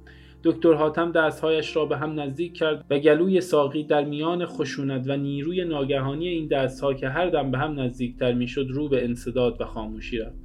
دکتر 0.44 0.72
حاتم 0.72 1.12
دستهایش 1.12 1.76
را 1.76 1.86
به 1.86 1.96
هم 1.96 2.20
نزدیک 2.20 2.54
کرد 2.54 2.84
و 2.90 2.98
گلوی 2.98 3.40
ساقی 3.40 3.84
در 3.84 4.04
میان 4.04 4.46
خشونت 4.46 5.08
و 5.08 5.16
نیروی 5.16 5.64
ناگهانی 5.64 6.28
این 6.28 6.48
دستها 6.48 6.94
که 6.94 7.08
هر 7.08 7.30
دم 7.30 7.50
به 7.50 7.58
هم 7.58 7.80
نزدیکتر 7.80 8.32
می‌شد 8.32 8.66
رو 8.70 8.88
به 8.88 9.04
انصداد 9.04 9.60
و 9.60 9.64
خاموشی 9.64 10.18
رفت. 10.18 10.36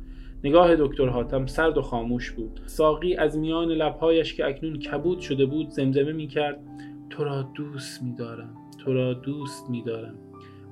نگاه 0.43 0.75
دکتر 0.75 1.07
حاتم 1.07 1.45
سرد 1.45 1.77
و 1.77 1.81
خاموش 1.81 2.31
بود. 2.31 2.59
ساقی 2.65 3.15
از 3.15 3.37
میان 3.37 3.67
لبهایش 3.67 4.33
که 4.33 4.45
اکنون 4.45 4.79
کبود 4.79 5.19
شده 5.19 5.45
بود 5.45 5.69
زمزمه 5.69 6.11
می‌کرد. 6.11 6.59
تو 7.09 7.23
را 7.23 7.41
دوست 7.41 8.03
میدارم 8.03 8.55
تو 8.85 8.93
را 8.93 9.13
دوست 9.13 9.69
میدارم. 9.69 10.15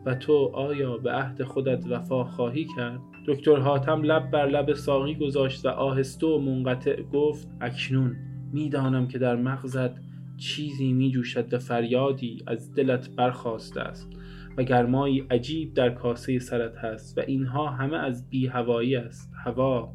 و 0.05 0.15
تو 0.15 0.51
آیا 0.53 0.97
به 0.97 1.11
عهد 1.11 1.43
خودت 1.43 1.85
وفا 1.89 2.23
خواهی 2.23 2.67
کرد؟ 2.77 2.99
دکتر 3.27 3.55
حاتم 3.55 4.03
لب 4.03 4.31
بر 4.31 4.45
لب 4.45 4.73
ساقی 4.73 5.15
گذاشت 5.15 5.65
و 5.65 5.69
آهسته 5.69 6.27
و 6.27 6.39
منقطع 6.39 7.01
گفت 7.01 7.47
اکنون. 7.61 8.15
می‌دانم 8.53 9.07
که 9.07 9.17
در 9.17 9.35
مغزت 9.35 9.91
چیزی 10.37 10.93
می 10.93 11.11
جوشد 11.11 11.53
و 11.53 11.59
فریادی 11.59 12.43
از 12.47 12.73
دلت 12.73 13.09
برخواسته 13.09 13.81
است 13.81 14.09
و 14.57 14.63
گرمایی 14.63 15.25
عجیب 15.31 15.73
در 15.73 15.89
کاسه 15.89 16.39
سرت 16.39 16.77
هست 16.77 17.17
و 17.17 17.21
اینها 17.27 17.67
همه 17.69 17.97
از 17.97 18.29
بی 18.29 18.47
هوایی 18.47 18.95
است. 18.95 19.33
هوا 19.45 19.93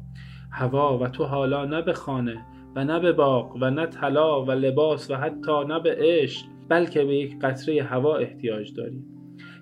هوا 0.51 0.99
و 0.99 1.07
تو 1.07 1.23
حالا 1.23 1.65
نه 1.65 1.81
به 1.81 1.93
خانه 1.93 2.45
و 2.75 2.83
نه 2.83 2.99
به 2.99 3.11
باغ 3.11 3.57
و 3.61 3.69
نه 3.69 3.85
طلا 3.85 4.45
و 4.45 4.51
لباس 4.51 5.11
و 5.11 5.15
حتی 5.15 5.65
نه 5.67 5.79
به 5.79 5.95
عشق 5.99 6.45
بلکه 6.69 7.03
به 7.03 7.15
یک 7.15 7.39
قطره 7.39 7.83
هوا 7.83 8.17
احتیاج 8.17 8.73
داری. 8.73 9.03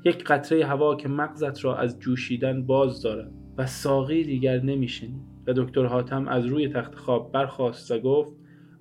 یک 0.06 0.24
قطره 0.24 0.66
هوا 0.66 0.96
که 0.96 1.10
مغزت 1.10 1.66
را 1.66 1.78
از 1.78 2.00
جوشیدن 2.00 2.66
باز 2.66 3.02
دارد 3.02 3.32
و 3.58 3.66
ساقی 3.66 4.24
دیگر 4.24 4.60
نمیشنی. 4.60 5.20
و 5.48 5.54
دکتر 5.54 5.86
حاتم 5.86 6.28
از 6.28 6.46
روی 6.46 6.68
تخت 6.68 6.96
خواب 6.96 7.32
برخاست 7.32 7.92
و 7.92 8.00
گفت 8.00 8.32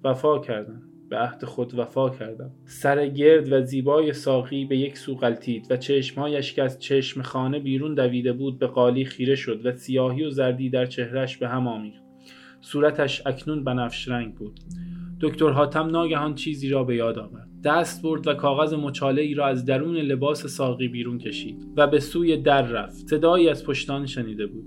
وفا 0.05 0.39
کردم 0.39 0.83
به 1.13 1.19
عهد 1.19 1.45
خود 1.45 1.79
وفا 1.79 2.11
کردم 2.11 2.51
سر 2.65 3.07
گرد 3.07 3.53
و 3.53 3.61
زیبای 3.61 4.13
ساقی 4.13 4.65
به 4.65 4.77
یک 4.77 4.99
سو 4.99 5.15
غلطید 5.15 5.67
و 5.71 5.77
چشمهایش 5.77 6.53
که 6.53 6.63
از 6.63 6.79
چشم 6.79 7.23
خانه 7.23 7.59
بیرون 7.59 7.95
دویده 7.95 8.33
بود 8.33 8.59
به 8.59 8.67
قالی 8.67 9.05
خیره 9.05 9.35
شد 9.35 9.67
و 9.67 9.73
سیاهی 9.73 10.25
و 10.25 10.31
زردی 10.31 10.71
در 10.71 10.87
چهرش 10.87 11.37
به 11.37 11.49
هم 11.49 11.69
آمیخت. 11.69 12.03
صورتش 12.61 13.27
اکنون 13.27 13.65
بنفش 13.65 14.09
رنگ 14.09 14.35
بود. 14.35 14.61
دکتر 15.21 15.51
حاتم 15.51 15.87
ناگهان 15.87 16.35
چیزی 16.35 16.69
را 16.69 16.85
به 16.85 16.97
یاد 16.97 17.19
آورد. 17.19 17.49
دست 17.65 18.03
برد 18.03 18.27
و 18.27 18.35
کاغذ 18.35 18.75
مچاله 18.75 19.23
ای 19.23 19.35
را 19.35 19.47
از 19.47 19.65
درون 19.65 19.97
لباس 19.97 20.47
ساقی 20.47 20.89
بیرون 20.89 21.19
کشید 21.19 21.73
و 21.77 21.87
به 21.87 22.01
سوی 22.01 22.37
در 22.37 22.63
رفت. 22.63 23.09
صدایی 23.09 23.49
از 23.49 23.67
پشتان 23.67 24.07
شنیده 24.07 24.47
بود. 24.47 24.65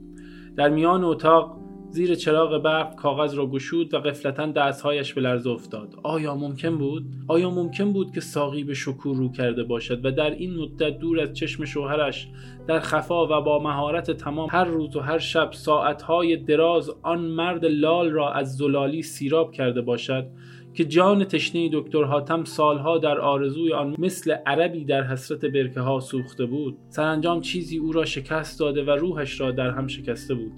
در 0.55 0.69
میان 0.69 1.03
اتاق 1.03 1.64
زیر 1.95 2.15
چراغ 2.15 2.57
برق 2.57 2.95
کاغذ 2.95 3.33
را 3.33 3.47
گشود 3.47 3.93
و 3.93 3.97
قفلتا 3.97 4.45
دستهایش 4.45 5.13
به 5.13 5.21
لرزه 5.21 5.49
افتاد. 5.49 5.95
آیا 6.03 6.35
ممکن 6.35 6.77
بود؟ 6.77 7.05
آیا 7.27 7.49
ممکن 7.49 7.93
بود 7.93 8.11
که 8.11 8.21
ساقی 8.21 8.63
به 8.63 8.73
شکور 8.73 9.17
رو 9.17 9.31
کرده 9.31 9.63
باشد 9.63 10.05
و 10.05 10.11
در 10.11 10.29
این 10.29 10.55
مدت 10.55 10.99
دور 10.99 11.19
از 11.19 11.33
چشم 11.33 11.65
شوهرش 11.65 12.27
در 12.67 12.79
خفا 12.79 13.25
و 13.25 13.43
با 13.43 13.59
مهارت 13.59 14.11
تمام 14.11 14.49
هر 14.51 14.63
روز 14.63 14.95
و 14.95 14.99
هر 14.99 15.17
شب 15.17 15.51
ساعتهای 15.51 16.37
دراز 16.37 16.91
آن 17.01 17.19
مرد 17.19 17.65
لال 17.65 18.11
را 18.11 18.31
از 18.31 18.57
زلالی 18.57 19.01
سیراب 19.01 19.51
کرده 19.51 19.81
باشد 19.81 20.27
که 20.73 20.85
جان 20.85 21.25
تشنه 21.25 21.69
دکتر 21.73 22.03
حاتم 22.03 22.43
سالها 22.43 22.97
در 22.97 23.19
آرزوی 23.19 23.73
آن 23.73 23.95
مثل 23.97 24.31
عربی 24.45 24.85
در 24.85 25.03
حسرت 25.03 25.45
برکه 25.45 25.79
ها 25.79 25.99
سوخته 25.99 26.45
بود؟ 26.45 26.77
سرانجام 26.89 27.41
چیزی 27.41 27.77
او 27.77 27.91
را 27.91 28.05
شکست 28.05 28.59
داده 28.59 28.83
و 28.83 28.89
روحش 28.89 29.41
را 29.41 29.51
در 29.51 29.69
هم 29.69 29.87
شکسته 29.87 30.33
بود. 30.33 30.51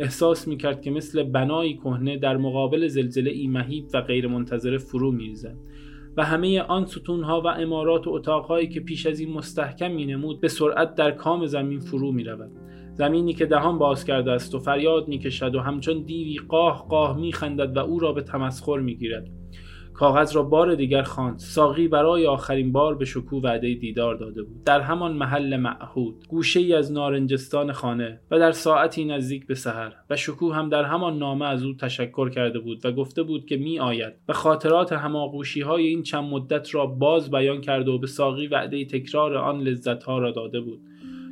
احساس 0.00 0.48
می 0.48 0.56
کرد 0.56 0.82
که 0.82 0.90
مثل 0.90 1.22
بنایی 1.22 1.76
کهنه 1.76 2.16
در 2.16 2.36
مقابل 2.36 2.88
زلزله 2.88 3.30
ای 3.30 3.46
مهیب 3.46 3.84
و 3.94 4.00
غیرمنتظره 4.00 4.78
فرو 4.78 5.12
میریزد 5.12 5.56
و 6.16 6.24
همه 6.24 6.60
آن 6.60 6.86
ستونها 6.86 7.40
و 7.40 7.46
امارات 7.46 8.06
و 8.06 8.10
اتاقهایی 8.10 8.68
که 8.68 8.80
پیش 8.80 9.06
از 9.06 9.20
این 9.20 9.32
مستحکم 9.32 9.90
می 9.90 10.06
نمود 10.06 10.40
به 10.40 10.48
سرعت 10.48 10.94
در 10.94 11.10
کام 11.10 11.46
زمین 11.46 11.80
فرو 11.80 12.12
می 12.12 12.24
رود. 12.24 12.50
زمینی 12.94 13.34
که 13.34 13.46
دهان 13.46 13.78
باز 13.78 14.04
کرده 14.04 14.30
است 14.30 14.54
و 14.54 14.58
فریاد 14.58 15.08
می 15.08 15.18
کشد 15.18 15.54
و 15.54 15.60
همچون 15.60 16.02
دیوی 16.02 16.38
قاه 16.48 16.86
قاه 16.88 17.20
می 17.20 17.32
خندد 17.32 17.76
و 17.76 17.80
او 17.80 17.98
را 17.98 18.12
به 18.12 18.22
تمسخر 18.22 18.78
می 18.78 18.96
گیرد. 18.96 19.28
کاغذ 20.00 20.36
را 20.36 20.42
بار 20.42 20.74
دیگر 20.74 21.02
خواند. 21.02 21.38
ساقی 21.38 21.88
برای 21.88 22.26
آخرین 22.26 22.72
بار 22.72 22.94
به 22.94 23.04
شکو 23.04 23.40
وعده 23.40 23.74
دیدار 23.74 24.14
داده 24.14 24.42
بود. 24.42 24.64
در 24.64 24.80
همان 24.80 25.12
محل 25.12 25.56
معهود 25.56 26.24
گوشه 26.28 26.60
ای 26.60 26.74
از 26.74 26.92
نارنجستان 26.92 27.72
خانه 27.72 28.20
و 28.30 28.38
در 28.38 28.52
ساعتی 28.52 29.04
نزدیک 29.04 29.46
به 29.46 29.54
سحر 29.54 29.92
و 30.10 30.16
شکو 30.16 30.52
هم 30.52 30.68
در 30.68 30.84
همان 30.84 31.18
نامه 31.18 31.46
از 31.46 31.64
او 31.64 31.74
تشکر 31.74 32.30
کرده 32.30 32.58
بود 32.58 32.86
و 32.86 32.92
گفته 32.92 33.22
بود 33.22 33.46
که 33.46 33.56
می 33.56 33.78
آید 33.78 34.12
و 34.28 34.32
خاطرات 34.32 34.92
هماغوشی 34.92 35.60
های 35.60 35.86
این 35.86 36.02
چند 36.02 36.24
مدت 36.24 36.74
را 36.74 36.86
باز 36.86 37.30
بیان 37.30 37.60
کرده 37.60 37.90
و 37.90 37.98
به 37.98 38.06
ساقی 38.06 38.46
وعده 38.46 38.84
تکرار 38.84 39.36
آن 39.36 39.60
لذت 39.60 40.02
ها 40.02 40.18
را 40.18 40.30
داده 40.30 40.60
بود. 40.60 40.80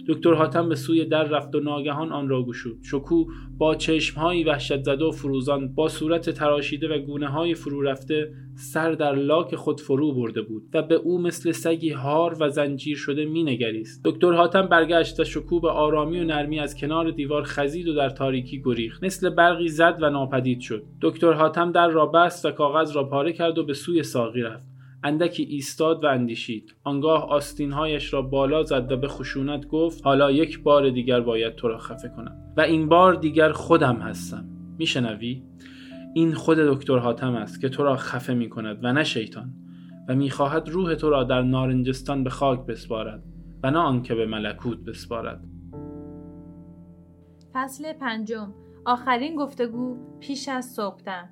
دکتر 0.08 0.34
حاتم 0.34 0.68
به 0.68 0.74
سوی 0.74 1.04
در 1.04 1.24
رفت 1.24 1.54
و 1.54 1.60
ناگهان 1.60 2.12
آن 2.12 2.28
را 2.28 2.42
گشود. 2.42 2.78
شکو 2.82 3.24
با 3.58 3.74
چشمهایی 3.74 4.44
وحشت 4.44 4.82
زده 4.82 5.04
و 5.04 5.10
فروزان 5.10 5.74
با 5.74 5.88
صورت 5.88 6.30
تراشیده 6.30 6.88
و 6.88 6.98
گونه 6.98 7.28
های 7.28 7.54
فرو 7.54 7.82
رفته 7.82 8.32
سر 8.54 8.92
در 8.92 9.14
لاک 9.14 9.56
خود 9.56 9.80
فرو 9.80 10.14
برده 10.14 10.42
بود 10.42 10.62
و 10.74 10.82
به 10.82 10.94
او 10.94 11.20
مثل 11.20 11.52
سگی 11.52 11.90
هار 11.90 12.36
و 12.40 12.48
زنجیر 12.48 12.96
شده 12.96 13.24
مینگریست. 13.24 14.00
دکتر 14.04 14.32
حاتم 14.32 14.66
برگشت 14.66 15.20
و 15.20 15.24
شکو 15.24 15.60
به 15.60 15.70
آرامی 15.70 16.20
و 16.20 16.24
نرمی 16.24 16.60
از 16.60 16.76
کنار 16.76 17.10
دیوار 17.10 17.42
خزید 17.42 17.88
و 17.88 17.94
در 17.94 18.10
تاریکی 18.10 18.62
گریخت. 18.64 19.04
مثل 19.04 19.30
برقی 19.30 19.68
زد 19.68 19.98
و 20.00 20.10
ناپدید 20.10 20.60
شد. 20.60 20.82
دکتر 21.02 21.32
حاتم 21.32 21.72
در 21.72 21.88
را 21.88 22.06
بست 22.06 22.44
و 22.44 22.50
کاغذ 22.50 22.96
را 22.96 23.04
پاره 23.04 23.32
کرد 23.32 23.58
و 23.58 23.64
به 23.64 23.74
سوی 23.74 24.02
ساقی 24.02 24.40
رفت. 24.40 24.67
اندکی 25.02 25.42
ایستاد 25.42 26.04
و 26.04 26.06
اندیشید. 26.06 26.74
آنگاه 26.84 27.28
آستینهایش 27.28 28.12
را 28.12 28.22
بالا 28.22 28.62
زد 28.62 28.92
و 28.92 28.96
به 28.96 29.08
خشونت 29.08 29.66
گفت 29.66 30.06
حالا 30.06 30.30
یک 30.30 30.62
بار 30.62 30.90
دیگر 30.90 31.20
باید 31.20 31.54
تو 31.54 31.68
را 31.68 31.78
خفه 31.78 32.08
کنم. 32.08 32.36
و 32.56 32.60
این 32.60 32.88
بار 32.88 33.14
دیگر 33.14 33.52
خودم 33.52 33.96
هستم. 33.96 34.44
میشنوی؟ 34.78 35.42
این 36.14 36.34
خود 36.34 36.58
دکتر 36.58 36.98
حاتم 36.98 37.34
است 37.34 37.60
که 37.60 37.68
تو 37.68 37.82
را 37.82 37.96
خفه 37.96 38.34
می 38.34 38.48
کند 38.48 38.78
و 38.82 38.92
نه 38.92 39.04
شیطان. 39.04 39.54
و 40.08 40.14
می‌خواهد 40.14 40.68
روح 40.68 40.94
تو 40.94 41.10
را 41.10 41.24
در 41.24 41.42
نارنجستان 41.42 42.24
به 42.24 42.30
خاک 42.30 42.66
بسپارد 42.66 43.22
و 43.62 43.70
نه 43.70 43.78
آنکه 43.78 44.14
به 44.14 44.26
ملکوت 44.26 44.78
بسپارد. 44.78 45.44
فصل 47.54 47.92
پنجم. 47.92 48.54
آخرین 48.84 49.36
گفتگو 49.36 49.96
پیش 50.20 50.48
از 50.48 50.64
صبحدم. 50.64 51.28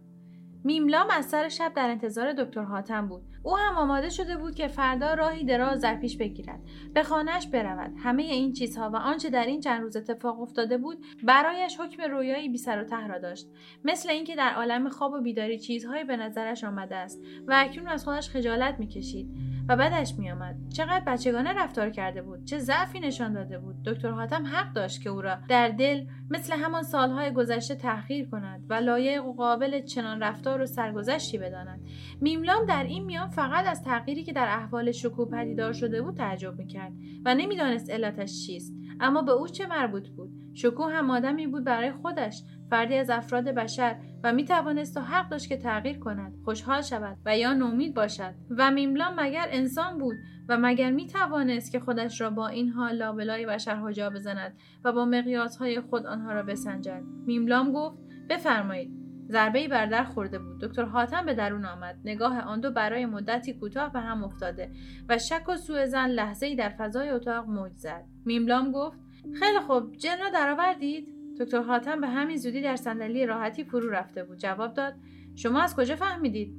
میملام 0.64 1.06
از 1.10 1.26
سر 1.26 1.48
شب 1.48 1.72
در 1.76 1.90
انتظار 1.90 2.32
دکتر 2.32 2.62
حاتم 2.62 3.08
بود. 3.08 3.22
او 3.46 3.58
هم 3.58 3.76
آماده 3.76 4.08
شده 4.08 4.36
بود 4.36 4.54
که 4.54 4.68
فردا 4.68 5.14
راهی 5.14 5.44
دراز 5.44 5.80
در 5.80 5.94
پیش 5.94 6.16
بگیرد. 6.16 6.60
به 6.94 7.02
خانهش 7.02 7.46
برود. 7.46 7.92
همه 7.98 8.22
این 8.22 8.52
چیزها 8.52 8.90
و 8.90 8.96
آنچه 8.96 9.30
در 9.30 9.44
این 9.44 9.60
چند 9.60 9.82
روز 9.82 9.96
اتفاق 9.96 10.40
افتاده 10.40 10.78
بود 10.78 11.04
برایش 11.22 11.80
حکم 11.80 12.02
رویایی 12.02 12.48
بی 12.48 12.58
سر 12.58 12.82
و 12.82 12.84
ته 12.84 13.06
را 13.06 13.18
داشت. 13.18 13.46
مثل 13.84 14.10
اینکه 14.10 14.36
در 14.36 14.52
عالم 14.52 14.88
خواب 14.88 15.12
و 15.12 15.20
بیداری 15.20 15.58
چیزهایی 15.58 16.04
به 16.04 16.16
نظرش 16.16 16.64
آمده 16.64 16.96
است 16.96 17.22
و 17.46 17.54
اکنون 17.56 17.88
از 17.88 18.04
خودش 18.04 18.30
خجالت 18.30 18.78
می‌کشید 18.78 19.30
و 19.68 19.76
بدش 19.76 20.14
میآمد. 20.18 20.56
چقدر 20.68 21.02
بچگانه 21.06 21.52
رفتار 21.52 21.90
کرده 21.90 22.22
بود. 22.22 22.44
چه 22.44 22.58
ضعفی 22.58 23.00
نشان 23.00 23.32
داده 23.32 23.58
بود. 23.58 23.82
دکتر 23.82 24.10
حاتم 24.10 24.46
حق 24.46 24.72
داشت 24.72 25.02
که 25.02 25.10
او 25.10 25.20
را 25.20 25.38
در 25.48 25.68
دل 25.68 26.04
مثل 26.30 26.56
همان 26.56 26.82
سالهای 26.82 27.32
گذشته 27.32 27.74
تحقیر 27.74 28.28
کند 28.28 28.64
و 28.68 28.74
لایق 28.74 29.26
و 29.26 29.32
قابل 29.32 29.80
چنان 29.80 30.22
رفتار 30.22 30.60
و 30.60 30.66
سرگذشتی 30.66 31.38
بداند. 31.38 31.80
میملام 32.20 32.66
در 32.66 32.84
این 32.84 33.04
میان 33.04 33.28
فقط 33.36 33.66
از 33.66 33.82
تغییری 33.82 34.24
که 34.24 34.32
در 34.32 34.46
احوال 34.48 34.92
شکو 34.92 35.26
پدیدار 35.26 35.72
شده 35.72 36.02
بود 36.02 36.16
تعجب 36.16 36.58
می‌کرد 36.58 36.92
و 37.24 37.34
نمی‌دانست 37.34 37.90
علتش 37.90 38.46
چیست. 38.46 38.74
اما 39.00 39.22
به 39.22 39.32
او 39.32 39.48
چه 39.48 39.66
مربوط 39.66 40.08
بود؟ 40.08 40.30
شکو 40.54 40.84
هم 40.84 41.10
آدمی 41.10 41.46
بود 41.46 41.64
برای 41.64 41.92
خودش 41.92 42.42
فردی 42.70 42.94
از 42.94 43.10
افراد 43.10 43.44
بشر 43.44 43.96
و 44.24 44.32
می 44.32 44.44
توانست 44.44 44.96
و 44.96 45.00
حق 45.00 45.28
داشت 45.28 45.48
که 45.48 45.56
تغییر 45.56 45.98
کند 45.98 46.34
خوشحال 46.44 46.82
شود 46.82 47.16
و 47.26 47.38
یا 47.38 47.54
نومید 47.54 47.94
باشد. 47.94 48.34
و 48.50 48.70
میملام 48.70 49.20
مگر 49.20 49.46
انسان 49.50 49.98
بود 49.98 50.16
و 50.48 50.58
مگر 50.60 50.90
می 50.90 51.06
توانست 51.06 51.72
که 51.72 51.80
خودش 51.80 52.20
را 52.20 52.30
با 52.30 52.48
این 52.48 52.68
حال 52.68 52.96
لابلای 52.96 53.46
بشر 53.46 53.76
حجا 53.76 54.10
بزند 54.10 54.56
و 54.84 54.92
با 54.92 55.10
های 55.58 55.80
خود 55.80 56.06
آنها 56.06 56.32
را 56.32 56.42
بسنجد؟ 56.42 57.02
میملام 57.26 57.72
گفت 57.72 57.98
بفرمایید. 58.30 59.05
ضربه 59.28 59.68
بر 59.68 59.86
در 59.86 60.04
خورده 60.04 60.38
بود. 60.38 60.60
دکتر 60.60 60.84
حاتم 60.84 61.26
به 61.26 61.34
درون 61.34 61.64
آمد. 61.64 61.98
نگاه 62.04 62.40
آن 62.40 62.60
دو 62.60 62.70
برای 62.70 63.06
مدتی 63.06 63.52
کوتاه 63.52 63.92
به 63.92 64.00
هم 64.00 64.24
افتاده 64.24 64.70
و 65.08 65.18
شک 65.18 65.48
و 65.48 65.56
سوء 65.56 65.86
زن 65.86 66.08
لحظه 66.08 66.46
ای 66.46 66.56
در 66.56 66.68
فضای 66.68 67.10
اتاق 67.10 67.46
موج 67.46 67.72
زد. 67.76 68.04
میملام 68.24 68.72
گفت 68.72 68.98
خیلی 69.40 69.60
خوب. 69.60 69.96
جن 69.96 70.18
را 70.20 70.30
درآوردید؟ 70.30 71.08
دکتر 71.40 71.62
حاتم 71.62 72.00
به 72.00 72.06
همین 72.06 72.36
زودی 72.36 72.62
در 72.62 72.76
صندلی 72.76 73.26
راحتی 73.26 73.64
فرو 73.64 73.90
رفته 73.90 74.24
بود. 74.24 74.38
جواب 74.38 74.74
داد 74.74 74.94
شما 75.34 75.62
از 75.62 75.76
کجا 75.76 75.96
فهمیدید؟ 75.96 76.54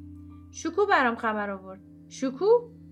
شکو 0.51 0.85
برام 0.85 1.15
خبر 1.15 1.49
آورد. 1.49 1.79
شکو 2.09 2.45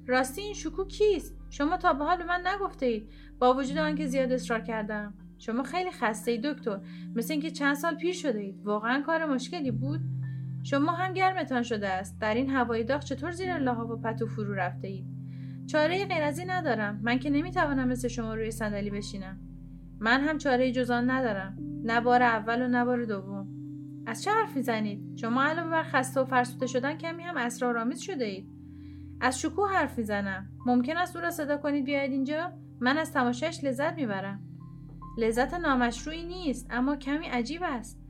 راستی 0.08 0.42
این 0.42 0.54
شکو 0.54 0.86
کیست؟ 0.86 1.36
شما 1.50 1.78
تا 1.78 1.94
به 1.94 2.06
حال 2.06 2.18
به 2.18 2.24
من 2.24 2.48
نگفته 2.48 2.86
اید 2.86 3.10
با 3.40 3.54
وجود 3.54 3.78
آنکه 3.78 4.06
زیاد 4.06 4.32
اصرار 4.32 4.62
کردم. 4.62 5.14
شما 5.38 5.64
خیلی 5.64 5.92
خسته 5.92 6.32
ای 6.32 6.38
دکتر. 6.44 6.80
مثل 7.16 7.34
اینکه 7.34 7.52
چند 7.52 7.76
سال 7.76 7.96
پیر 7.96 8.14
شده 8.14 8.40
اید. 8.40 8.62
واقعا 8.64 9.02
کار 9.02 9.26
مشکلی 9.26 9.72
بود؟ 9.72 10.00
شما 10.64 10.92
هم 10.92 11.14
گرمتان 11.14 11.64
شده 11.64 11.90
است. 11.90 12.20
در 12.22 12.34
این 12.34 12.50
هوای 12.50 12.84
داغ 12.84 13.04
چطور 13.04 13.32
زیر 13.32 13.58
لحاف 13.58 13.90
و 13.90 13.98
پتو 13.98 14.28
فرو 14.28 14.54
رفته 14.54 14.88
اید؟ 14.88 15.06
چاره 15.68 16.06
غیر 16.06 16.24
از 16.24 16.40
این 16.40 16.50
ندارم. 16.50 17.00
من 17.04 17.20
که 17.20 17.30
نمی‌توانم 17.30 17.88
مثل 17.88 18.08
شما 18.08 18.34
روی 18.36 18.52
صندلی 18.52 18.90
بشینم. 18.90 19.40
من 20.00 20.22
هم 20.22 20.38
چاره 20.38 20.72
جزان 20.72 21.10
ندارم. 21.10 21.58
نه 21.84 22.02
بار 22.02 22.24
اول 22.24 22.62
و 22.62 22.68
نه 22.68 22.86
بار 22.86 23.06
دوم. 23.06 23.48
از 24.06 24.24
چه 24.24 24.32
حرف 24.32 24.56
می‌زنید 24.56 25.18
شما 25.18 25.44
علاوه 25.44 25.70
بر 25.70 25.84
خسته 25.84 26.22
و 26.22 26.26
فرسوده 26.26 26.68
شدن 26.68 26.98
کمی 26.98 27.24
هم 27.24 27.38
اسرارآمیز 27.38 28.00
شده 28.00 28.26
اید. 28.26 28.50
از 29.22 29.42
شکوه 29.42 29.70
حرف 29.70 29.98
می‌زنم 29.98 30.50
ممکن 30.66 30.98
است 30.98 31.16
او 31.16 31.22
را 31.22 31.32
صدا 31.32 31.58
کنید 31.58 31.86
بیاید 31.86 32.12
اینجا؟ 32.12 32.52
من 32.80 32.98
از 32.98 33.14
تماشایش 33.14 33.64
لذت 33.64 33.94
می‌برم. 33.96 34.40
لذت 35.18 35.54
نامشروعی 35.54 36.24
نیست 36.24 36.68
اما 36.70 36.96
کمی 36.96 37.26
عجیب 37.26 37.62
است. 37.64 38.02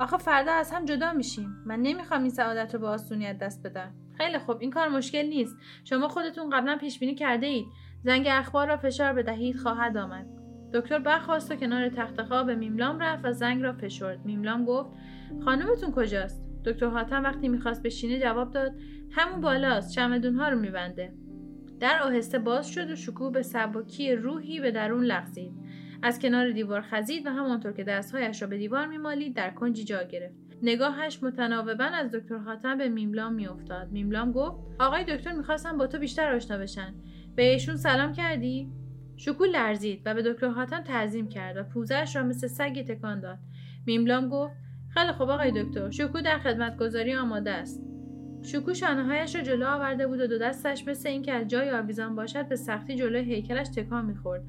آخه 0.00 0.16
فردا 0.16 0.52
از 0.52 0.70
هم 0.70 0.84
جدا 0.84 1.12
میشیم. 1.12 1.56
من 1.66 1.80
نمی‌خوام 1.80 2.20
این 2.20 2.30
سعادت 2.30 2.74
رو 2.74 2.80
به 2.80 2.86
آسونیت 2.86 3.38
دست 3.38 3.66
بدم. 3.66 3.94
خیلی 4.16 4.38
خوب 4.38 4.56
این 4.60 4.70
کار 4.70 4.88
مشکل 4.88 5.26
نیست. 5.26 5.56
شما 5.84 6.08
خودتون 6.08 6.50
قبلا 6.50 6.76
پیش 6.80 6.98
بینی 6.98 7.14
کرده 7.14 7.46
اید. 7.46 7.66
زنگ 8.04 8.26
اخبار 8.30 8.68
را 8.68 8.76
فشار 8.76 9.12
بدهید 9.12 9.56
خواهد 9.56 9.96
آمد. 9.96 10.26
دکتر 10.74 10.98
برخواست 10.98 11.50
و 11.50 11.56
کنار 11.56 11.88
تخت 11.88 12.22
خواب 12.22 12.50
میملام 12.50 12.98
رفت 12.98 13.24
و 13.24 13.32
زنگ 13.32 13.62
را 13.62 13.72
فشرد. 13.72 14.24
میملام 14.24 14.64
گفت 14.64 14.90
خانومتون 15.44 15.92
کجاست؟ 15.92 16.44
دکتر 16.64 16.86
حاتم 16.86 17.22
وقتی 17.24 17.48
می‌خواست 17.48 17.82
بشینه 17.82 18.20
جواب 18.20 18.50
داد 18.50 18.72
همون 19.10 19.40
بالاست 19.40 19.94
چمدونها 19.94 20.48
رو 20.48 20.58
میبنده. 20.58 21.14
در 21.80 22.02
آهسته 22.02 22.38
باز 22.38 22.68
شد 22.68 22.90
و 22.90 22.96
شکوه 22.96 23.32
به 23.32 23.42
سبکی 23.42 24.12
روحی 24.12 24.60
به 24.60 24.70
درون 24.70 25.04
لغزید. 25.04 25.52
از 26.04 26.18
کنار 26.18 26.50
دیوار 26.50 26.80
خزید 26.80 27.26
و 27.26 27.30
همانطور 27.30 27.72
که 27.72 27.84
دستهایش 27.84 28.42
را 28.42 28.48
به 28.48 28.58
دیوار 28.58 28.86
میمالید 28.86 29.36
در 29.36 29.50
کنجی 29.50 29.84
جا 29.84 30.02
گرفت. 30.02 30.34
نگاهش 30.62 31.22
متناوبا 31.22 31.84
از 31.84 32.10
دکتر 32.10 32.36
حاتم 32.36 32.78
به 32.78 32.88
میملام 32.88 33.34
میافتاد. 33.34 33.92
میملام 33.92 34.32
گفت 34.32 34.56
آقای 34.80 35.04
دکتر 35.04 35.32
می‌خواستم 35.32 35.78
با 35.78 35.86
تو 35.86 35.98
بیشتر 35.98 36.34
آشنا 36.34 36.58
بشن. 36.58 36.94
به 37.36 37.42
ایشون 37.50 37.76
سلام 37.76 38.12
کردی؟ 38.12 38.72
شکول 39.16 39.48
لرزید 39.48 40.02
و 40.04 40.14
به 40.14 40.22
دکتر 40.22 40.48
حاتم 40.48 40.80
تعظیم 40.80 41.28
کرد 41.28 41.56
و 41.56 41.62
پوزش 41.62 42.16
را 42.16 42.22
مثل 42.22 42.46
سگی 42.46 42.82
تکان 42.82 43.20
داد. 43.20 43.38
میملام 43.86 44.28
گفت 44.28 44.54
خیلی 44.94 45.12
خوب 45.12 45.30
آقای 45.30 45.64
دکتر 45.64 45.90
شکو 45.90 46.20
در 46.20 46.38
خدمتگذاری 46.38 47.14
آماده 47.14 47.50
است. 47.50 47.82
شکو 48.42 48.74
شانههایش 48.74 49.36
را 49.36 49.42
جلو 49.42 49.66
آورده 49.66 50.06
بود 50.06 50.20
و 50.20 50.26
دو 50.26 50.38
دستش 50.38 50.88
مثل 50.88 51.08
اینکه 51.08 51.32
از 51.32 51.48
جای 51.48 51.70
آویزان 51.70 52.14
باشد 52.14 52.48
به 52.48 52.56
سختی 52.56 52.96
جلوی 52.96 53.34
هیکلش 53.34 53.68
تکان 53.68 54.04
می‌خورد. 54.04 54.44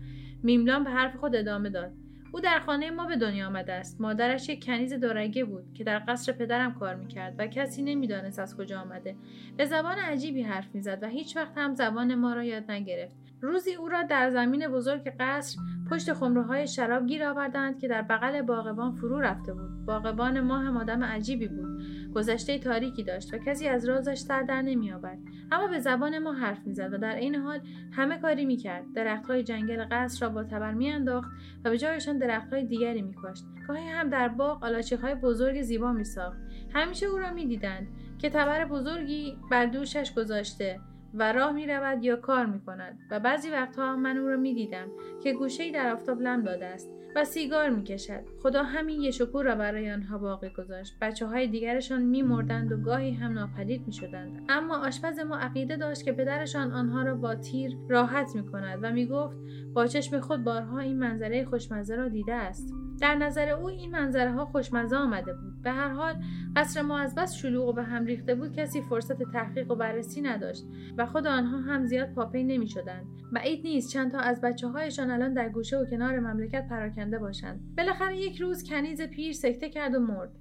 میملام 0.45 0.83
به 0.83 0.89
حرف 0.89 1.15
خود 1.15 1.35
ادامه 1.35 1.69
داد. 1.69 1.91
او 2.31 2.39
در 2.39 2.59
خانه 2.59 2.91
ما 2.91 3.05
به 3.05 3.15
دنیا 3.15 3.47
آمده 3.47 3.73
است. 3.73 4.01
مادرش 4.01 4.49
یک 4.49 4.65
کنیز 4.65 4.93
دورگه 4.93 5.43
بود 5.43 5.73
که 5.73 5.83
در 5.83 6.01
قصر 6.07 6.31
پدرم 6.31 6.73
کار 6.73 6.95
می‌کرد 6.95 7.35
و 7.37 7.47
کسی 7.47 7.83
نمی‌دانست 7.83 8.39
از 8.39 8.57
کجا 8.57 8.79
آمده. 8.79 9.15
به 9.57 9.65
زبان 9.65 9.97
عجیبی 9.97 10.41
حرف 10.41 10.75
می‌زد 10.75 10.99
و 11.01 11.07
هیچ 11.07 11.37
وقت 11.37 11.57
هم 11.57 11.75
زبان 11.75 12.15
ما 12.15 12.33
را 12.33 12.43
یاد 12.43 12.71
نگرفت. 12.71 13.13
روزی 13.41 13.73
او 13.73 13.87
را 13.87 14.03
در 14.03 14.29
زمین 14.29 14.67
بزرگ 14.67 15.13
قصر 15.19 15.57
پشت 15.91 16.13
خمره 16.13 16.41
های 16.41 16.67
شراب 16.67 17.07
گیر 17.07 17.23
آوردند 17.23 17.79
که 17.79 17.87
در 17.87 18.01
بغل 18.01 18.41
باغبان 18.41 18.91
فرو 18.91 19.19
رفته 19.19 19.53
بود. 19.53 19.85
باغبان 19.85 20.39
ما 20.41 20.59
هم 20.59 20.77
آدم 20.77 21.03
عجیبی 21.03 21.47
بود. 21.47 21.81
گذشته 22.15 22.59
تاریکی 22.59 23.03
داشت 23.03 23.33
و 23.33 23.37
کسی 23.37 23.67
از 23.67 23.85
رازش 23.85 24.17
سر 24.17 24.41
در 24.41 24.61
نمیآورد 24.61 25.19
اما 25.51 25.67
به 25.67 25.79
زبان 25.79 26.19
ما 26.19 26.33
حرف 26.33 26.67
می‌زد 26.67 26.93
و 26.93 26.97
در 26.97 27.15
این 27.15 27.35
حال 27.35 27.59
همه 27.91 28.17
کاری 28.17 28.45
می‌کرد. 28.45 28.85
درختهای 28.95 29.43
جنگل 29.43 29.85
قصر 29.91 30.25
را 30.25 30.33
با 30.33 30.43
تبر 30.43 30.73
میانداخت 30.73 31.31
و 31.65 31.69
به 31.69 31.77
جایشان 31.77 32.17
درختهای 32.17 32.65
دیگری 32.65 33.01
میکاشت 33.01 33.45
گاهی 33.67 33.89
هم 33.89 34.09
در 34.09 34.27
باغ 34.27 34.63
های 35.01 35.15
بزرگ 35.15 35.61
زیبا 35.61 35.91
میساخت. 35.91 36.39
همیشه 36.73 37.05
او 37.05 37.17
را 37.17 37.33
می‌دیدند 37.33 37.87
که 38.19 38.29
تبر 38.29 38.65
بزرگی 38.65 39.37
بر 39.51 39.65
دوشش 39.65 40.13
گذاشته 40.13 40.79
و 41.13 41.33
راه 41.33 41.51
می 41.51 41.67
رود 41.67 42.03
یا 42.03 42.15
کار 42.15 42.45
می 42.45 42.61
کند 42.61 42.99
و 43.11 43.19
بعضی 43.19 43.49
وقتها 43.49 43.95
من 43.95 44.17
او 44.17 44.27
را 44.27 44.37
می 44.37 44.53
دیدم 44.53 44.87
که 45.23 45.33
گوشه 45.33 45.71
در 45.71 45.93
آفتاب 45.93 46.21
لم 46.21 46.43
داده 46.43 46.65
است. 46.65 46.89
و 47.15 47.25
سیگار 47.25 47.69
می 47.69 47.83
کشد. 47.83 48.21
خدا 48.43 48.63
همین 48.63 49.01
یه 49.01 49.11
شکور 49.11 49.45
را 49.45 49.55
برای 49.55 49.91
آنها 49.91 50.17
باقی 50.17 50.49
گذاشت. 50.49 50.95
بچه 51.01 51.25
های 51.25 51.47
دیگرشان 51.47 52.01
می 52.01 52.21
مردند 52.21 52.71
و 52.71 52.77
گاهی 52.77 53.11
هم 53.11 53.33
ناپدید 53.33 53.87
می 53.87 53.93
شدند. 53.93 54.45
اما 54.49 54.77
آشپز 54.77 55.19
ما 55.19 55.37
عقیده 55.37 55.77
داشت 55.77 56.03
که 56.03 56.11
پدرشان 56.11 56.71
آنها 56.71 57.03
را 57.03 57.15
با 57.15 57.35
تیر 57.35 57.77
راحت 57.89 58.35
می 58.35 58.45
کند 58.45 58.79
و 58.81 58.91
می 58.91 59.05
گفت 59.05 59.37
با 59.73 59.87
چشم 59.87 60.19
خود 60.19 60.43
بارها 60.43 60.79
این 60.79 60.99
منظره 60.99 61.45
خوشمزه 61.45 61.95
را 61.95 62.07
دیده 62.07 62.33
است. 62.33 62.84
در 63.01 63.15
نظر 63.15 63.49
او 63.49 63.67
این 63.67 63.91
منظره 63.91 64.31
ها 64.31 64.45
خوشمزه 64.45 64.95
آمده 64.95 65.33
بود. 65.33 65.61
به 65.61 65.71
هر 65.71 65.89
حال 65.89 66.15
قصر 66.55 66.81
ما 66.81 66.99
از 66.99 67.15
بس 67.15 67.33
شلوغ 67.33 67.67
و 67.67 67.73
به 67.73 67.83
هم 67.83 68.05
ریخته 68.05 68.35
بود 68.35 68.55
کسی 68.55 68.81
فرصت 68.81 69.23
تحقیق 69.23 69.71
و 69.71 69.75
بررسی 69.75 70.21
نداشت 70.21 70.65
و 70.97 71.05
خود 71.05 71.27
آنها 71.27 71.57
هم 71.57 71.85
زیاد 71.85 72.13
پاپی 72.13 72.43
نمی 72.43 72.67
شدند 72.67 73.05
بعید 73.33 73.63
نیست 73.63 73.89
چند 73.89 74.11
تا 74.11 74.19
از 74.19 74.41
بچه 74.41 74.67
هایشان 74.67 75.11
الان 75.11 75.33
در 75.33 75.49
گوشه 75.49 75.77
و 75.77 75.85
کنار 75.85 76.19
مملکت 76.19 76.67
پراکنده 76.69 77.19
باشند. 77.19 77.75
بالاخره 77.77 78.17
یک 78.17 78.37
روز 78.37 78.69
کنیز 78.69 79.01
پیر 79.01 79.33
سکته 79.33 79.69
کرد 79.69 79.95
و 79.95 79.99
مرد. 79.99 80.31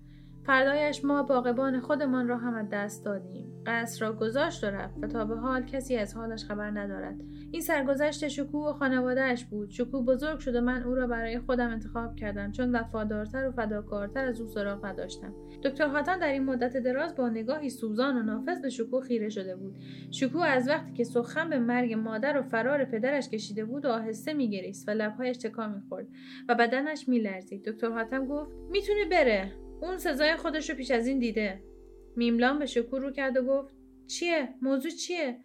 فردایش 0.46 1.04
ما 1.04 1.22
باغبان 1.22 1.80
خودمان 1.80 2.28
را 2.28 2.36
هم 2.36 2.54
از 2.54 2.68
دست 2.72 3.04
دادیم. 3.04 3.62
قصر 3.66 4.06
را 4.06 4.12
گذاشت 4.12 4.64
و 4.64 4.66
رفت 4.66 4.94
و 5.02 5.06
تا 5.06 5.24
به 5.24 5.36
حال 5.36 5.62
کسی 5.62 5.96
از 5.96 6.14
حالش 6.14 6.44
خبر 6.44 6.70
ندارد. 6.70 7.20
این 7.50 7.62
سرگذشت 7.62 8.28
شکوه 8.28 8.70
و 8.70 8.72
خانوادهاش 8.72 9.44
بود. 9.44 9.70
شکوه 9.70 10.04
بزرگ 10.04 10.38
شده 10.38 10.60
من 10.60 10.82
او 10.82 10.94
را 10.94 11.06
برای 11.06 11.38
خودم 11.38 11.70
انتخاب 11.70 12.16
کردم 12.16 12.52
چون 12.52 12.76
وفادارتر 12.76 13.48
و 13.48 13.50
فداکارتر 13.50 14.24
از 14.24 14.40
او 14.40 14.46
سراغ 14.46 14.86
نداشتم. 14.86 15.34
دکتر 15.64 15.88
حاتم 15.88 16.18
در 16.18 16.28
این 16.28 16.44
مدت 16.44 16.76
دراز 16.76 17.14
با 17.14 17.28
نگاهی 17.28 17.70
سوزان 17.70 18.16
و 18.16 18.22
نافذ 18.22 18.60
به 18.60 18.68
شکوه 18.68 19.02
خیره 19.02 19.28
شده 19.28 19.56
بود. 19.56 19.76
شکوه 20.10 20.46
از 20.46 20.68
وقتی 20.68 20.92
که 20.92 21.04
سخن 21.04 21.50
به 21.50 21.58
مرگ 21.58 21.92
مادر 21.92 22.38
و 22.38 22.42
فرار 22.42 22.84
پدرش 22.84 23.28
کشیده 23.28 23.64
بود 23.64 23.84
و 23.84 23.88
آهسته 23.88 24.32
میگریست 24.32 24.88
و 24.88 24.90
لبهایش 24.90 25.36
تکان 25.36 25.74
می‌خورد 25.74 26.06
و 26.48 26.54
بدنش 26.54 27.08
میلرزید. 27.08 27.64
دکتر 27.64 27.90
حاتم 27.90 28.26
گفت 28.26 28.52
می‌تونه 28.70 29.04
بره؟ 29.10 29.63
اون 29.84 29.98
سزای 29.98 30.36
خودش 30.36 30.70
رو 30.70 30.76
پیش 30.76 30.90
از 30.90 31.06
این 31.06 31.18
دیده. 31.18 31.62
میملان 32.16 32.58
به 32.58 32.66
شکور 32.66 33.00
رو 33.00 33.10
کرد 33.10 33.36
و 33.36 33.42
گفت 33.42 33.74
چیه؟ 34.06 34.48
موضوع 34.62 34.90
چیه؟ 34.90 35.36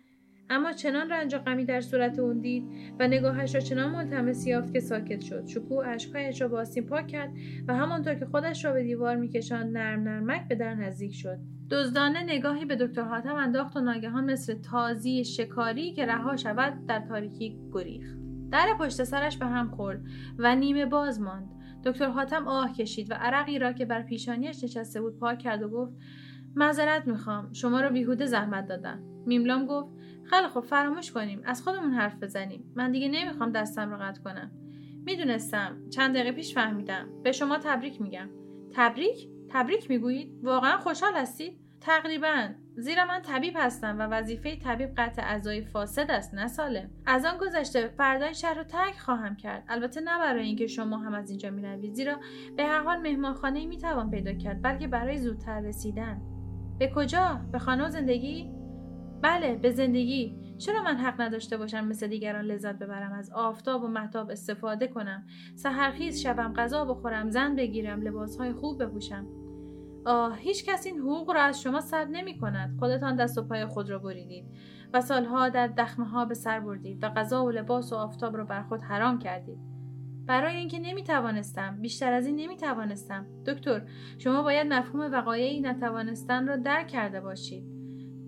اما 0.49 0.71
چنان 0.71 1.09
رنج 1.09 1.35
و 1.35 1.37
غمی 1.37 1.65
در 1.65 1.81
صورت 1.81 2.19
اون 2.19 2.39
دید 2.39 2.63
و 2.99 3.07
نگاهش 3.07 3.55
را 3.55 3.61
چنان 3.61 3.91
ملتمس 3.91 4.47
یافت 4.47 4.73
که 4.73 4.79
ساکت 4.79 5.21
شد. 5.21 5.47
شکوه 5.47 5.87
اشکهایش 5.87 6.41
را 6.41 6.47
با 6.47 6.59
آستین 6.59 6.85
پاک 6.85 7.07
کرد 7.07 7.33
و 7.67 7.75
همانطور 7.75 8.15
که 8.15 8.25
خودش 8.25 8.65
را 8.65 8.73
به 8.73 8.83
دیوار 8.83 9.15
میکشاند 9.15 9.77
نرم 9.77 10.03
نرمک 10.03 10.47
به 10.47 10.55
در 10.55 10.75
نزدیک 10.75 11.15
شد. 11.15 11.37
دزدانه 11.71 12.23
نگاهی 12.23 12.65
به 12.65 12.75
دکتر 12.75 13.01
حاتم 13.01 13.35
انداخت 13.35 13.77
و 13.77 13.81
ناگهان 13.81 14.31
مثل 14.31 14.53
تازی 14.53 15.25
شکاری 15.25 15.93
که 15.93 16.05
رها 16.05 16.37
شود 16.37 16.85
در 16.85 16.99
تاریکی 16.99 17.59
گریخت. 17.73 18.17
در 18.51 18.75
پشت 18.79 19.03
سرش 19.03 19.37
به 19.37 19.45
هم 19.45 19.69
خورد 19.69 20.01
و 20.37 20.55
نیمه 20.55 20.85
باز 20.85 21.21
ماند. 21.21 21.58
دکتر 21.83 22.09
حاتم 22.09 22.47
آه 22.47 22.73
کشید 22.73 23.11
و 23.11 23.13
عرقی 23.13 23.59
را 23.59 23.73
که 23.73 23.85
بر 23.85 24.01
پیشانیش 24.01 24.63
نشسته 24.63 25.01
بود 25.01 25.19
پاک 25.19 25.39
کرد 25.39 25.63
و 25.63 25.69
گفت 25.69 25.93
معذرت 26.55 27.07
می‌خوام 27.07 27.53
شما 27.53 27.81
رو 27.81 27.89
بیهوده 27.89 28.25
زحمت 28.25 28.67
دادم 28.67 28.99
میملام 29.25 29.65
گفت 29.65 29.89
خیلی 30.23 30.47
خوب 30.47 30.63
فراموش 30.63 31.11
کنیم 31.11 31.41
از 31.45 31.63
خودمون 31.63 31.93
حرف 31.93 32.15
بزنیم. 32.23 32.71
من 32.75 32.91
دیگه 32.91 33.07
نمی‌خوام 33.07 33.51
دستم 33.51 33.91
رو 33.91 33.97
قطع 33.97 34.21
کنم. 34.21 34.51
می‌دونستم 35.05 35.89
چند 35.89 36.15
دقیقه 36.15 36.31
پیش 36.31 36.53
فهمیدم. 36.53 37.09
به 37.23 37.31
شما 37.31 37.57
تبریک 37.57 38.01
میگم. 38.01 38.29
تبریک؟ 38.71 39.29
تبریک 39.49 39.89
می‌گویید؟ 39.89 40.39
واقعا 40.43 40.77
خوشحال 40.77 41.13
هستید 41.13 41.59
تقریبا. 41.81 42.49
زیرا 42.79 43.05
من 43.05 43.21
طبیب 43.21 43.53
هستم 43.55 43.99
و 43.99 44.01
وظیفه 44.01 44.55
طبیب 44.55 44.89
قطع 44.97 45.21
اعضای 45.21 45.61
فاسد 45.61 46.11
است 46.11 46.33
نه 46.33 46.47
سالم. 46.47 46.89
از 47.05 47.25
آن 47.25 47.37
گذشته 47.37 47.87
فردا 47.87 48.25
این 48.25 48.33
شهر 48.33 48.53
رو 48.53 48.63
ترک 48.63 48.99
خواهم 48.99 49.35
کرد. 49.35 49.63
البته 49.67 50.01
نه 50.01 50.19
برای 50.19 50.45
اینکه 50.45 50.67
شما 50.67 50.97
هم 50.97 51.13
از 51.13 51.29
اینجا 51.29 51.49
می‌روید 51.49 51.93
زیرا 51.93 52.19
به 52.57 52.63
هر 52.63 52.83
حال 52.83 52.97
مهمانخانه 52.97 53.65
می‌توان 53.65 54.11
پیدا 54.11 54.33
کرد 54.33 54.61
بلکه 54.61 54.87
برای 54.87 55.17
زودتر 55.17 55.59
رسیدن. 55.59 56.21
به 56.79 56.91
کجا؟ 56.95 57.41
به 57.51 57.59
خانه 57.59 57.89
زندگی؟ 57.89 58.51
بله 59.21 59.55
به 59.55 59.71
زندگی. 59.71 60.55
چرا 60.57 60.83
من 60.83 60.97
حق 60.97 61.21
نداشته 61.21 61.57
باشم 61.57 61.85
مثل 61.85 62.07
دیگران 62.07 62.45
لذت 62.45 62.75
ببرم 62.75 63.11
از 63.11 63.31
آفتاب 63.31 63.83
و 63.83 63.87
محتاب 63.87 64.29
استفاده 64.29 64.87
کنم 64.87 65.27
سحرخیز 65.55 66.21
شبم 66.21 66.53
غذا 66.53 66.85
بخورم 66.85 67.29
زن 67.29 67.55
بگیرم 67.55 68.01
لباسهای 68.01 68.53
خوب 68.53 68.83
بپوشم؟ 68.83 69.38
آه 70.05 70.37
هیچ 70.37 70.65
کس 70.65 70.85
این 70.85 70.99
حقوق 70.99 71.31
را 71.31 71.41
از 71.41 71.61
شما 71.61 71.81
سلب 71.81 72.09
نمی 72.11 72.37
کند. 72.37 72.77
خودتان 72.79 73.15
دست 73.15 73.37
و 73.37 73.43
پای 73.43 73.65
خود 73.65 73.89
را 73.89 73.99
بریدید 73.99 74.45
و 74.93 75.01
سالها 75.01 75.49
در 75.49 75.67
دخمه 75.67 76.05
ها 76.05 76.25
به 76.25 76.33
سر 76.33 76.59
بردید 76.59 77.03
و 77.03 77.09
غذا 77.09 77.45
و 77.45 77.51
لباس 77.51 77.93
و 77.93 77.95
آفتاب 77.95 78.37
را 78.37 78.43
بر 78.43 78.63
خود 78.63 78.81
حرام 78.81 79.19
کردید. 79.19 79.59
برای 80.25 80.55
اینکه 80.55 80.79
نمی 80.79 81.03
توانستم 81.03 81.81
بیشتر 81.81 82.13
از 82.13 82.25
این 82.25 82.35
نمی 82.35 82.57
توانستم. 82.57 83.25
دکتر 83.45 83.81
شما 84.17 84.43
باید 84.43 84.73
مفهوم 84.73 85.11
وقایعی 85.11 85.61
نتوانستن 85.61 86.47
را 86.47 86.55
درک 86.55 86.87
کرده 86.87 87.21
باشید. 87.21 87.63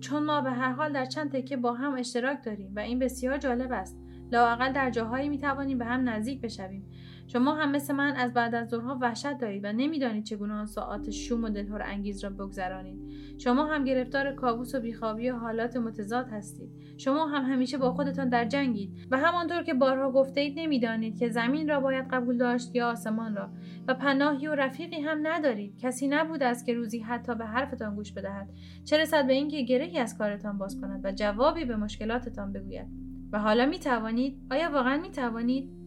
چون 0.00 0.22
ما 0.22 0.40
به 0.40 0.50
هر 0.50 0.72
حال 0.72 0.92
در 0.92 1.04
چند 1.04 1.32
تکه 1.32 1.56
با 1.56 1.72
هم 1.72 1.94
اشتراک 1.94 2.44
داریم 2.44 2.72
و 2.76 2.80
این 2.80 2.98
بسیار 2.98 3.38
جالب 3.38 3.72
است. 3.72 3.98
لااقل 4.32 4.72
در 4.72 4.90
جاهایی 4.90 5.28
می 5.28 5.38
توانیم 5.38 5.78
به 5.78 5.84
هم 5.84 6.08
نزدیک 6.08 6.40
بشویم. 6.40 6.90
شما 7.32 7.54
هم 7.54 7.70
مثل 7.70 7.94
من 7.94 8.16
از 8.16 8.32
بعد 8.32 8.54
از 8.54 8.68
ظهرها 8.68 8.98
وحشت 9.00 9.38
دارید 9.38 9.64
و 9.64 9.72
نمی‌دانید 9.72 10.24
چگونه 10.24 10.54
آن 10.54 10.66
ساعات 10.66 11.10
شوم 11.10 11.44
و 11.44 11.48
دلهور 11.48 11.82
انگیز 11.82 12.24
را 12.24 12.30
بگذرانید. 12.30 13.12
شما 13.38 13.66
هم 13.66 13.84
گرفتار 13.84 14.32
کابوس 14.32 14.74
و 14.74 14.80
بیخوابی 14.80 15.30
و 15.30 15.36
حالات 15.36 15.76
متضاد 15.76 16.28
هستید. 16.28 16.70
شما 16.98 17.26
هم 17.26 17.52
همیشه 17.52 17.78
با 17.78 17.92
خودتان 17.92 18.28
در 18.28 18.44
جنگید 18.44 19.06
و 19.10 19.18
همانطور 19.18 19.62
که 19.62 19.74
بارها 19.74 20.12
گفته 20.12 20.40
اید 20.40 20.58
نمی‌دانید 20.58 21.18
که 21.18 21.28
زمین 21.28 21.68
را 21.68 21.80
باید 21.80 22.08
قبول 22.10 22.38
داشت 22.38 22.76
یا 22.76 22.90
آسمان 22.90 23.36
را 23.36 23.50
و 23.88 23.94
پناهی 23.94 24.46
و 24.46 24.54
رفیقی 24.54 25.00
هم 25.00 25.18
ندارید. 25.22 25.78
کسی 25.78 26.08
نبوده 26.08 26.46
است 26.46 26.66
که 26.66 26.74
روزی 26.74 26.98
حتی 26.98 27.34
به 27.34 27.46
حرفتان 27.46 27.94
گوش 27.94 28.12
بدهد. 28.12 28.48
چه 28.84 28.98
رسد 28.98 29.26
به 29.26 29.32
اینکه 29.32 29.62
گرهی 29.62 29.98
از 29.98 30.18
کارتان 30.18 30.58
باز 30.58 30.80
کند 30.80 31.00
و 31.04 31.12
جوابی 31.12 31.64
به 31.64 31.76
مشکلاتتان 31.76 32.52
بگوید. 32.52 32.86
و 33.32 33.38
حالا 33.38 33.66
می 33.66 33.78
توانید 33.78 34.38
آیا 34.50 34.70
واقعا 34.70 34.96
می 34.96 35.10
توانید 35.10 35.81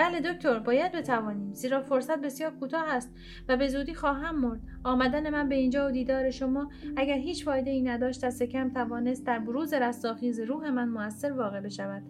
بله 0.00 0.20
دکتر 0.20 0.58
باید 0.58 0.92
بتوانیم. 0.92 1.54
زیرا 1.54 1.80
فرصت 1.80 2.20
بسیار 2.20 2.50
کوتاه 2.50 2.84
است 2.88 3.14
و 3.48 3.56
به 3.56 3.68
زودی 3.68 3.94
خواهم 3.94 4.40
مرد. 4.40 4.60
آمدن 4.84 5.30
من 5.30 5.48
به 5.48 5.54
اینجا 5.54 5.88
و 5.88 5.90
دیدار 5.90 6.30
شما 6.30 6.70
اگر 6.96 7.14
هیچ 7.14 7.44
فایده 7.44 7.70
ای 7.70 7.82
نداشت 7.82 8.24
دست 8.24 8.42
کم 8.42 8.70
توانست 8.70 9.26
در 9.26 9.38
بروز 9.38 9.72
رستاخیز 9.72 10.40
روح 10.40 10.70
من 10.70 10.88
موثر 10.88 11.32
واقع 11.32 11.60
بشود. 11.60 12.02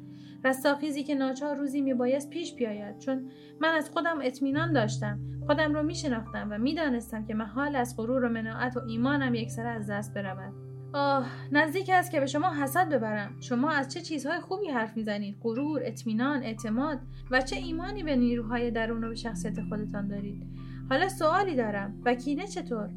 رستاخیزی 0.44 1.02
که 1.02 1.14
ناچار 1.14 1.56
روزی 1.56 1.80
میبایست 1.80 2.30
پیش 2.30 2.54
بیاید. 2.54 2.98
چون 2.98 3.30
من 3.60 3.74
از 3.74 3.90
خودم 3.90 4.18
اطمینان 4.22 4.72
داشتم. 4.72 5.18
خودم 5.46 5.74
را 5.74 5.82
میشناختم 5.82 6.48
و 6.50 6.58
می‌دانستم 6.58 7.24
که 7.24 7.34
محال 7.34 7.76
از 7.76 7.96
غرور 7.96 8.24
و 8.24 8.28
مناعت 8.28 8.76
و 8.76 8.80
ایمانم 8.88 9.34
یکسره 9.34 9.68
از 9.68 9.90
دست 9.90 10.14
برود. 10.14 10.69
آه 10.92 11.26
نزدیک 11.52 11.90
است 11.92 12.10
که 12.10 12.20
به 12.20 12.26
شما 12.26 12.54
حسد 12.54 12.88
ببرم. 12.88 13.40
شما 13.40 13.70
از 13.70 13.88
چه 13.88 14.00
چیزهای 14.00 14.40
خوبی 14.40 14.68
حرف 14.68 14.96
می‌زنید؟ 14.96 15.36
غرور 15.42 15.80
اطمینان 15.84 16.42
اعتماد 16.42 16.98
و 17.30 17.40
چه 17.40 17.56
ایمانی 17.56 18.02
به 18.02 18.16
نیروهای 18.16 18.70
درون 18.70 19.04
و 19.04 19.08
به 19.08 19.14
شخصیت 19.14 19.60
خودتان 19.68 20.08
دارید؟ 20.08 20.46
حالا 20.88 21.08
سوالی 21.08 21.56
دارم. 21.56 22.02
و 22.04 22.14
کینه 22.14 22.46
چطور؟ 22.46 22.90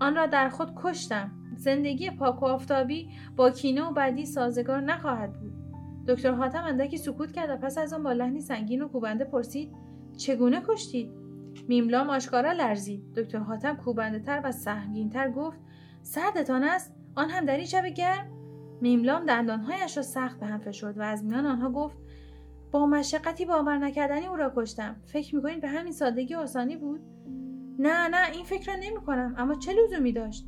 آن 0.00 0.16
را 0.16 0.26
در 0.26 0.48
خود 0.48 0.72
کشتم. 0.76 1.30
زندگی 1.56 2.10
پاک 2.10 2.42
و 2.42 2.46
آفتابی 2.46 3.08
با 3.36 3.50
کینه 3.50 3.82
و 3.82 3.92
بدی 3.92 4.26
سازگار 4.26 4.80
نخواهد 4.80 5.32
بود. 5.40 5.52
دکتر 6.08 6.30
حاتم 6.30 6.64
اندکی 6.64 6.96
سکوت 6.96 7.32
کرد 7.32 7.50
و 7.50 7.56
پس 7.56 7.78
از 7.78 7.92
آن 7.92 8.02
با 8.02 8.12
لحنی 8.12 8.40
سنگین 8.40 8.82
و 8.82 8.88
کوبنده 8.88 9.24
پرسید 9.24 9.72
چگونه 10.16 10.62
کشتید؟ 10.68 11.10
میملام 11.68 12.10
آشکارا 12.10 12.52
لرزید. 12.52 13.12
دکتر 13.16 13.38
حاتم 13.38 13.76
کوبنده 13.76 14.18
تر 14.18 14.40
و 14.44 14.52
سهمگینتر 14.52 15.30
گفت 15.30 15.58
سردتان 16.02 16.62
است؟ 16.62 16.95
آن 17.16 17.30
هم 17.30 17.44
در 17.44 17.56
این 17.56 17.66
شب 17.66 17.86
گرم 17.86 18.26
میملام 18.80 19.26
دندانهایش 19.26 19.96
را 19.96 20.02
سخت 20.02 20.40
به 20.40 20.46
هم 20.46 20.58
فشرد 20.58 20.98
و 20.98 21.02
از 21.02 21.24
میان 21.24 21.46
آنها 21.46 21.70
گفت 21.70 21.96
با 22.72 22.86
مشقتی 22.86 23.44
باور 23.44 23.78
نکردنی 23.78 24.26
او 24.26 24.36
را 24.36 24.52
کشتم. 24.56 24.96
فکر 25.04 25.36
می‌کنید 25.36 25.60
به 25.60 25.68
همین 25.68 25.92
سادگی 25.92 26.34
آسانی 26.34 26.76
بود؟ 26.76 27.00
نه 27.78 28.08
نه 28.08 28.30
این 28.32 28.44
فکر 28.44 28.72
را 28.72 28.78
نمی 28.80 29.00
کنم 29.06 29.34
اما 29.38 29.54
چه 29.54 29.72
لزومی 29.72 30.12
داشت؟ 30.12 30.46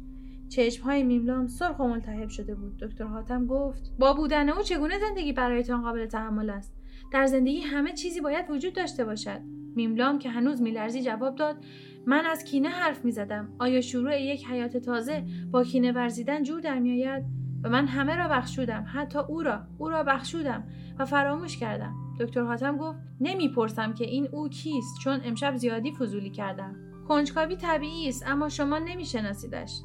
چشم 0.49 0.83
های 0.83 1.03
میملام 1.03 1.47
سرخ 1.47 1.79
و 1.79 1.89
ملتهب 1.89 2.29
شده 2.29 2.55
بود. 2.55 2.77
دکتر 2.77 3.05
حاتم 3.05 3.47
گفت 3.47 3.93
با 3.99 4.13
بودن 4.13 4.49
او 4.49 4.63
چگونه 4.63 4.99
زندگی 4.99 5.33
برایتان 5.33 5.83
قابل 5.83 6.07
تحمل 6.07 6.51
است؟ 6.51 6.75
در 7.13 7.27
زندگی 7.27 7.61
همه 7.61 7.93
چیزی 7.93 8.21
باید 8.21 8.51
وجود 8.51 8.73
داشته 8.73 9.05
باشد. 9.05 9.41
میملام 9.75 10.19
که 10.19 10.31
هنوز 10.31 10.63
میلرزی 10.63 11.03
جواب 11.03 11.35
داد 11.35 11.57
من 12.09 12.27
از 12.27 12.45
کینه 12.45 12.69
حرف 12.69 13.05
می‌زدم. 13.05 13.49
آیا 13.59 13.81
شروع 13.81 14.21
یک 14.23 14.47
حیات 14.47 14.77
تازه 14.77 15.25
با 15.51 15.65
کینه 15.65 15.93
ورزیدن 15.93 16.43
جور 16.43 16.61
در 16.61 16.79
میآید؟ 16.79 17.25
و 17.65 17.69
من 17.69 17.87
همه 17.87 18.17
را 18.17 18.29
بخشودم 18.29 18.85
حتی 18.95 19.19
او 19.19 19.43
را. 19.43 19.61
او 19.79 19.89
را 19.89 20.03
بخشودم 20.03 20.65
و 20.99 21.05
فراموش 21.05 21.57
کردم. 21.57 21.95
دکتر 22.21 22.43
حاتم 22.43 22.77
گفت 22.77 22.99
نمی‌پرسم 23.21 23.95
که 23.95 24.05
این 24.05 24.29
او 24.33 24.49
کیست 24.49 24.99
چون 25.01 25.21
امشب 25.25 25.57
زیادی 25.57 25.93
فضولی 25.93 26.31
کردم. 26.31 26.77
کنجکاوی 27.09 27.57
طبیعی 27.57 28.09
است 28.09 28.25
اما 28.27 28.49
شما 28.49 28.79
نمیشناسیدش. 28.79 29.81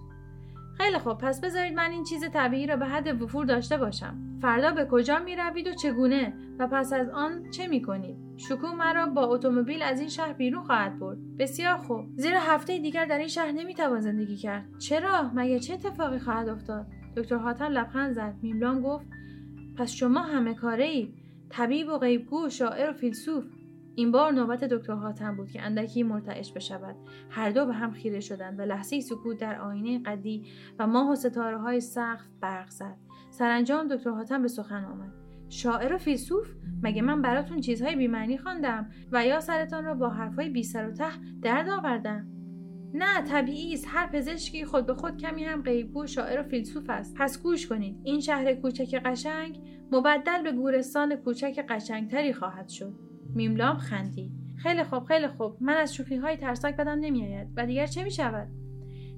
خیلی 0.77 0.97
خوب 0.97 1.17
پس 1.17 1.41
بذارید 1.41 1.73
من 1.73 1.91
این 1.91 2.03
چیز 2.03 2.23
طبیعی 2.33 2.67
را 2.67 2.75
به 2.75 2.85
حد 2.85 3.21
وفور 3.21 3.45
داشته 3.45 3.77
باشم. 3.77 4.39
فردا 4.41 4.71
به 4.71 4.87
کجا 4.91 5.19
می 5.19 5.35
روید 5.35 5.67
و 5.67 5.73
چگونه؟ 5.73 6.33
و 6.59 6.67
پس 6.67 6.93
از 6.93 7.09
آن 7.09 7.49
چه 7.51 7.67
می 7.67 7.81
کنید 7.81 8.22
شکوه 8.37 8.75
مرا 8.75 9.05
با 9.05 9.21
اتومبیل 9.21 9.81
از 9.81 9.99
این 9.99 10.09
شهر 10.09 10.33
بیرون 10.33 10.63
خواهد 10.63 10.99
برد. 10.99 11.37
بسیار 11.37 11.77
خوب. 11.77 12.05
زیرا 12.15 12.39
هفته 12.39 12.79
دیگر 12.79 13.05
در 13.05 13.17
این 13.17 13.27
شهر 13.27 13.51
نمی‌توان 13.51 13.99
زندگی 14.01 14.35
کرد. 14.35 14.65
چرا؟ 14.79 15.31
مگه 15.33 15.59
چه 15.59 15.73
اتفاقی 15.73 16.19
خواهد 16.19 16.49
افتاد؟ 16.49 16.87
دکتر 17.17 17.35
حاتم 17.35 17.65
لبخند 17.65 18.13
زد. 18.13 18.35
میملام 18.41 18.81
گفت 18.81 19.05
پس 19.77 19.91
شما 19.91 20.19
همه 20.19 20.53
کاره 20.53 20.85
ای 20.85 21.13
طبیب 21.49 21.87
و 21.87 21.97
غیبگو 21.97 22.49
شاعر 22.49 22.89
و 22.89 22.93
فیلسوف. 22.93 23.45
این 23.95 24.11
بار 24.11 24.31
نوبت 24.31 24.63
دکتر 24.63 24.93
حاتم 24.93 25.35
بود 25.35 25.49
که 25.49 25.61
اندکی 25.61 26.03
مرتعش 26.03 26.51
بشود. 26.51 26.95
هر 27.29 27.51
دو 27.51 27.65
به 27.65 27.73
هم 27.73 27.91
خیره 27.91 28.19
شدند 28.19 28.59
و 28.59 28.61
لحظه 28.61 29.01
سکوت 29.01 29.37
در 29.37 29.61
آینه 29.61 30.03
قدی 30.03 30.45
و 30.79 30.87
ماه 30.87 31.11
و 31.11 31.15
ستاره 31.15 31.57
های 31.57 31.79
سقف 31.79 32.25
برق 32.41 32.69
زد. 32.69 32.97
سرانجام 33.29 33.87
دکتر 33.87 34.09
حاتم 34.09 34.41
به 34.41 34.47
سخن 34.47 34.85
آمد. 34.85 35.22
شاعر 35.49 35.93
و 35.93 35.97
فیلسوف 35.97 36.47
مگه 36.83 37.01
من 37.01 37.21
براتون 37.21 37.61
چیزهای 37.61 37.95
بیمعنی 37.95 38.37
خواندم 38.37 38.89
و 39.11 39.25
یا 39.25 39.39
سرتان 39.39 39.85
را 39.85 39.93
با 39.93 40.09
حرفهای 40.09 40.49
بی 40.49 40.63
سر 40.63 40.89
و 40.89 40.91
ته 40.91 41.11
درد 41.41 41.69
آوردم؟ 41.69 42.27
نه 42.93 43.21
طبیعی 43.21 43.73
است. 43.73 43.85
هر 43.87 44.07
پزشکی 44.07 44.65
خود 44.65 44.85
به 44.85 44.93
خود 44.93 45.17
کمی 45.17 45.43
هم 45.43 45.61
غیبگو 45.61 46.07
شاعر 46.07 46.39
و 46.39 46.43
فیلسوف 46.43 46.89
است. 46.89 47.15
پس 47.17 47.43
گوش 47.43 47.67
کنید. 47.67 47.99
این 48.03 48.19
شهر 48.19 48.53
کوچک 48.53 49.01
قشنگ 49.05 49.59
مبدل 49.91 50.43
به 50.43 50.51
گورستان 50.51 51.15
کوچک 51.15 51.65
قشنگتری 51.69 52.33
خواهد 52.33 52.69
شد. 52.69 52.93
میملام 53.35 53.77
خندید. 53.77 54.31
خیلی 54.57 54.83
خوب 54.83 55.03
خیلی 55.03 55.27
خوب. 55.27 55.57
من 55.61 55.73
از 55.73 55.95
شوخی 55.95 56.15
های 56.15 56.37
ترسناک 56.37 56.77
بدم 56.77 56.99
نمیآید. 56.99 57.47
و 57.55 57.65
دیگر 57.65 57.85
چه 57.85 58.03
می 58.03 58.11
شود 58.11 58.47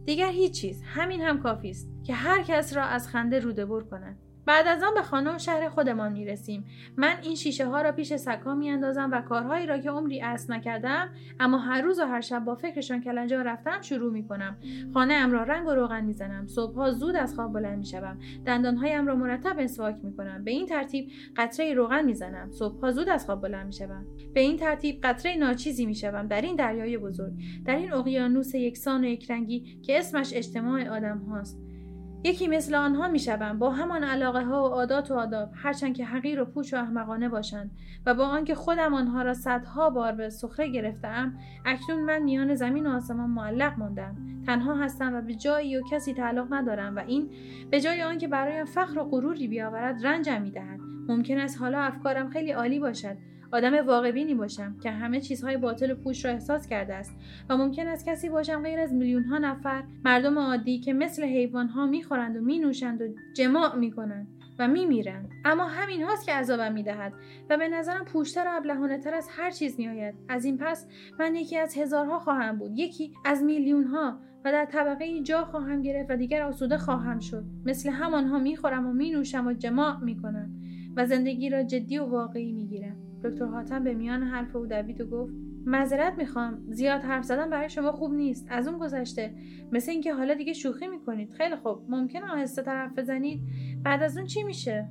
دیگر 0.05 0.31
هیچ 0.31 0.61
چیز. 0.61 0.81
همین 0.85 1.21
هم 1.21 1.39
کافی 1.39 1.69
است 1.69 1.89
که 2.03 2.13
هر 2.13 2.43
کس 2.43 2.75
را 2.75 2.83
از 2.83 3.07
خنده 3.07 3.39
روده 3.39 3.65
بر 3.65 3.81
کند. 3.81 4.17
بعد 4.45 4.67
از 4.67 4.84
آن 4.84 4.93
به 4.93 5.01
خانه 5.01 5.36
و 5.36 5.38
شهر 5.38 5.69
خودمان 5.69 6.12
می 6.12 6.25
رسیم. 6.25 6.65
من 6.97 7.15
این 7.23 7.36
شیشه 7.36 7.65
ها 7.65 7.81
را 7.81 7.91
پیش 7.91 8.15
سکا 8.15 8.55
می 8.55 8.69
اندازم 8.69 9.10
و 9.12 9.21
کارهایی 9.21 9.65
را 9.65 9.77
که 9.77 9.89
عمری 9.89 10.21
اصل 10.21 10.53
نکردم 10.53 11.10
اما 11.39 11.58
هر 11.58 11.81
روز 11.81 11.99
و 11.99 12.05
هر 12.05 12.21
شب 12.21 12.45
با 12.45 12.55
فکرشان 12.55 13.01
کلنجا 13.01 13.41
رفتم 13.41 13.81
شروع 13.81 14.13
می 14.13 14.27
کنم. 14.27 14.58
خانه 14.93 15.13
ام 15.13 15.31
را 15.31 15.43
رنگ 15.43 15.67
و 15.67 15.71
روغن 15.71 16.05
می 16.05 16.13
زنم. 16.13 16.47
صبحها 16.47 16.91
زود 16.91 17.15
از 17.15 17.36
خواب 17.36 17.53
بلند 17.53 17.77
می 17.77 17.86
شوم. 17.86 18.19
دندانهایم 18.45 19.08
را 19.08 19.15
مرتب 19.15 19.60
مسواک 19.60 19.95
می 20.03 20.15
کنم. 20.17 20.43
به 20.43 20.51
این 20.51 20.65
ترتیب 20.65 21.10
قطره 21.38 21.73
روغن 21.73 22.05
می 22.05 22.13
زنم. 22.13 22.51
صبحها 22.51 22.91
زود 22.91 23.10
از 23.10 23.25
خواب 23.25 23.41
بلند 23.41 23.65
می 23.65 23.73
شوم. 23.73 24.05
به 24.34 24.39
این 24.39 24.58
ترتیب 24.58 24.99
قطره 25.03 25.36
ناچیزی 25.36 25.86
می 25.86 25.95
شوم 25.95 26.27
در 26.27 26.41
این 26.41 26.55
دریای 26.55 26.97
بزرگ 26.97 27.34
در 27.65 27.75
این 27.75 27.93
اقیانوس 27.93 28.55
یکسان 28.55 29.03
و 29.03 29.08
یکرنگی 29.08 29.79
که 29.81 29.99
اسمش 29.99 30.34
اجتماع 30.34 30.88
آدم 30.89 31.17
هاست 31.17 31.74
یکی 32.23 32.47
مثل 32.47 32.75
آنها 32.75 33.08
می‌شوم. 33.08 33.60
با 33.60 33.69
همان 33.71 34.04
علاقه 34.04 34.43
ها 34.43 34.63
و 34.63 34.67
عادات 34.67 35.12
و 35.12 35.13
آداب 35.13 35.49
هرچند 35.56 35.95
که 35.95 36.06
حقیر 36.06 36.41
و 36.41 36.45
پوچ 36.45 36.73
و 36.73 36.78
احمقانه 36.78 37.30
باشند 37.30 37.71
و 38.06 38.13
با 38.13 38.25
آنکه 38.25 38.56
خودم 38.56 38.93
آنها 38.93 39.21
را 39.21 39.34
صدها 39.34 39.89
بار 39.89 40.12
به 40.12 40.30
سخره 40.30 40.67
گرفتم 40.67 41.38
اکنون 41.65 42.01
من 42.01 42.19
میان 42.19 42.56
زمین 42.56 42.88
و 42.88 42.89
آسمان 42.89 43.30
معلق 43.30 43.78
ماندم. 43.78 44.15
تنها 44.45 44.75
هستم 44.75 45.13
و 45.15 45.21
به 45.21 45.36
جایی 45.36 45.78
و 45.78 45.82
کسی 45.91 46.13
تعلق 46.13 46.54
ندارم 46.54 46.95
و 46.95 46.99
این 46.99 47.30
به 47.71 47.82
جای 47.82 48.01
آنکه 48.01 48.28
برایم 48.28 48.65
فخر 48.65 48.99
و 48.99 49.04
غروری 49.04 49.47
بیاورد 49.47 50.06
رنجم 50.06 50.41
می‌دهد. 50.41 50.80
ممکن 51.08 51.38
است 51.38 51.60
حالا 51.60 51.80
افکارم 51.80 52.30
خیلی 52.30 52.51
عالی 52.51 52.80
باشد. 52.80 53.17
آدم 53.56 53.88
واقعبینی 53.88 54.36
باشم 54.36 54.76
که 54.84 54.91
همه 54.91 55.22
چیزهای 55.22 55.58
باطل 55.58 55.91
و 55.91 55.96
پوش 55.96 56.26
را 56.26 56.32
احساس 56.32 56.68
کرده 56.68 56.96
است 56.96 57.15
و 57.50 57.58
ممکن 57.58 57.88
است 57.88 58.06
کسی 58.06 58.30
باشم 58.30 58.63
غیر 58.63 58.80
از 58.80 58.94
میلیون 58.94 59.24
ها 59.24 59.38
نفر 59.38 59.84
مردم 60.06 60.39
عادی 60.39 60.80
که 60.80 60.94
مثل 60.94 61.24
حیوان 61.24 61.68
ها 61.68 61.86
می‌خورند 61.86 62.38
و 62.38 62.41
مینوشند 62.41 63.02
و 63.02 63.06
جماع 63.36 63.76
می‌کنند 63.76 64.28
و 64.60 64.68
میمیرند. 64.68 65.30
اما 65.46 65.65
همین 65.65 66.04
هاست 66.04 66.26
که 66.26 66.32
عذابم 66.32 66.74
می‌دهد 66.74 67.13
و 67.50 67.58
به 67.58 67.68
نظرم 67.68 68.06
پوشتر 68.06 68.48
و 68.48 68.58
ابلهانه 68.58 68.98
تر 68.98 69.13
از 69.13 69.28
هر 69.32 69.52
چیز 69.52 69.80
میآید. 69.80 70.15
از 70.30 70.46
این 70.46 70.58
پس 70.58 70.88
من 71.20 71.36
یکی 71.36 71.58
از 71.58 71.78
هزارها 71.78 72.20
خواهم 72.20 72.58
بود. 72.58 72.72
یکی 72.80 73.13
از 73.26 73.44
میلیون 73.44 73.84
ها 73.84 74.20
و 74.46 74.52
در 74.52 74.65
طبقه 74.65 75.22
جا 75.22 75.46
خواهم 75.46 75.82
گرفت 75.82 76.12
و 76.12 76.15
دیگر 76.15 76.41
آسوده 76.41 76.78
خواهم 76.78 77.20
شد. 77.20 77.44
مثل 77.65 77.89
همانها 77.89 78.39
می‌خورم 78.39 78.88
و 78.88 78.94
مینوشم 78.94 79.48
و 79.48 79.54
جماع 79.54 80.04
می‌کنم 80.04 80.50
و 80.96 81.06
زندگی 81.06 81.50
را 81.50 81.63
جدی 81.63 81.98
و 81.98 82.06
واقعی 82.06 82.52
می‌گیرم. 82.52 83.05
دکتر 83.29 83.45
حاتم 83.45 83.83
به 83.83 83.93
میان 83.93 84.23
حرف 84.23 84.55
او 84.55 84.65
دوید 84.65 85.01
و 85.01 85.05
گفت 85.05 85.33
معذرت 85.65 86.17
می‌خوام 86.17 86.57
زیاد 86.69 87.01
حرف 87.01 87.23
زدن 87.23 87.49
برای 87.49 87.69
شما 87.69 87.91
خوب 87.91 88.13
نیست 88.13 88.47
از 88.49 88.67
اون 88.67 88.77
گذشته. 88.77 89.33
مثل 89.71 89.91
اینکه 89.91 90.13
حالا 90.13 90.33
دیگه 90.33 90.53
شوخی 90.53 90.88
می‌کنید. 90.88 91.31
خیلی 91.31 91.55
خوب. 91.55 91.85
ممکنه 91.89 92.31
آهسته 92.31 92.61
حرف 92.62 92.97
بزنید. 92.97 93.41
بعد 93.83 94.03
از 94.03 94.17
اون 94.17 94.27
چی 94.27 94.43
میشه؟ 94.43 94.89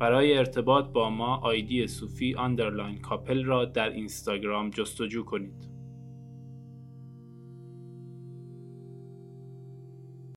برای 0.00 0.38
ارتباط 0.38 0.92
با 0.92 1.10
ما 1.10 1.36
آیدی 1.36 1.86
صوفی 1.86 2.34
underline 2.34 2.98
couple 2.98 3.44
را 3.44 3.64
در 3.64 3.90
اینستاگرام 3.90 4.70
جستجو 4.70 5.24
کنید. 5.24 5.77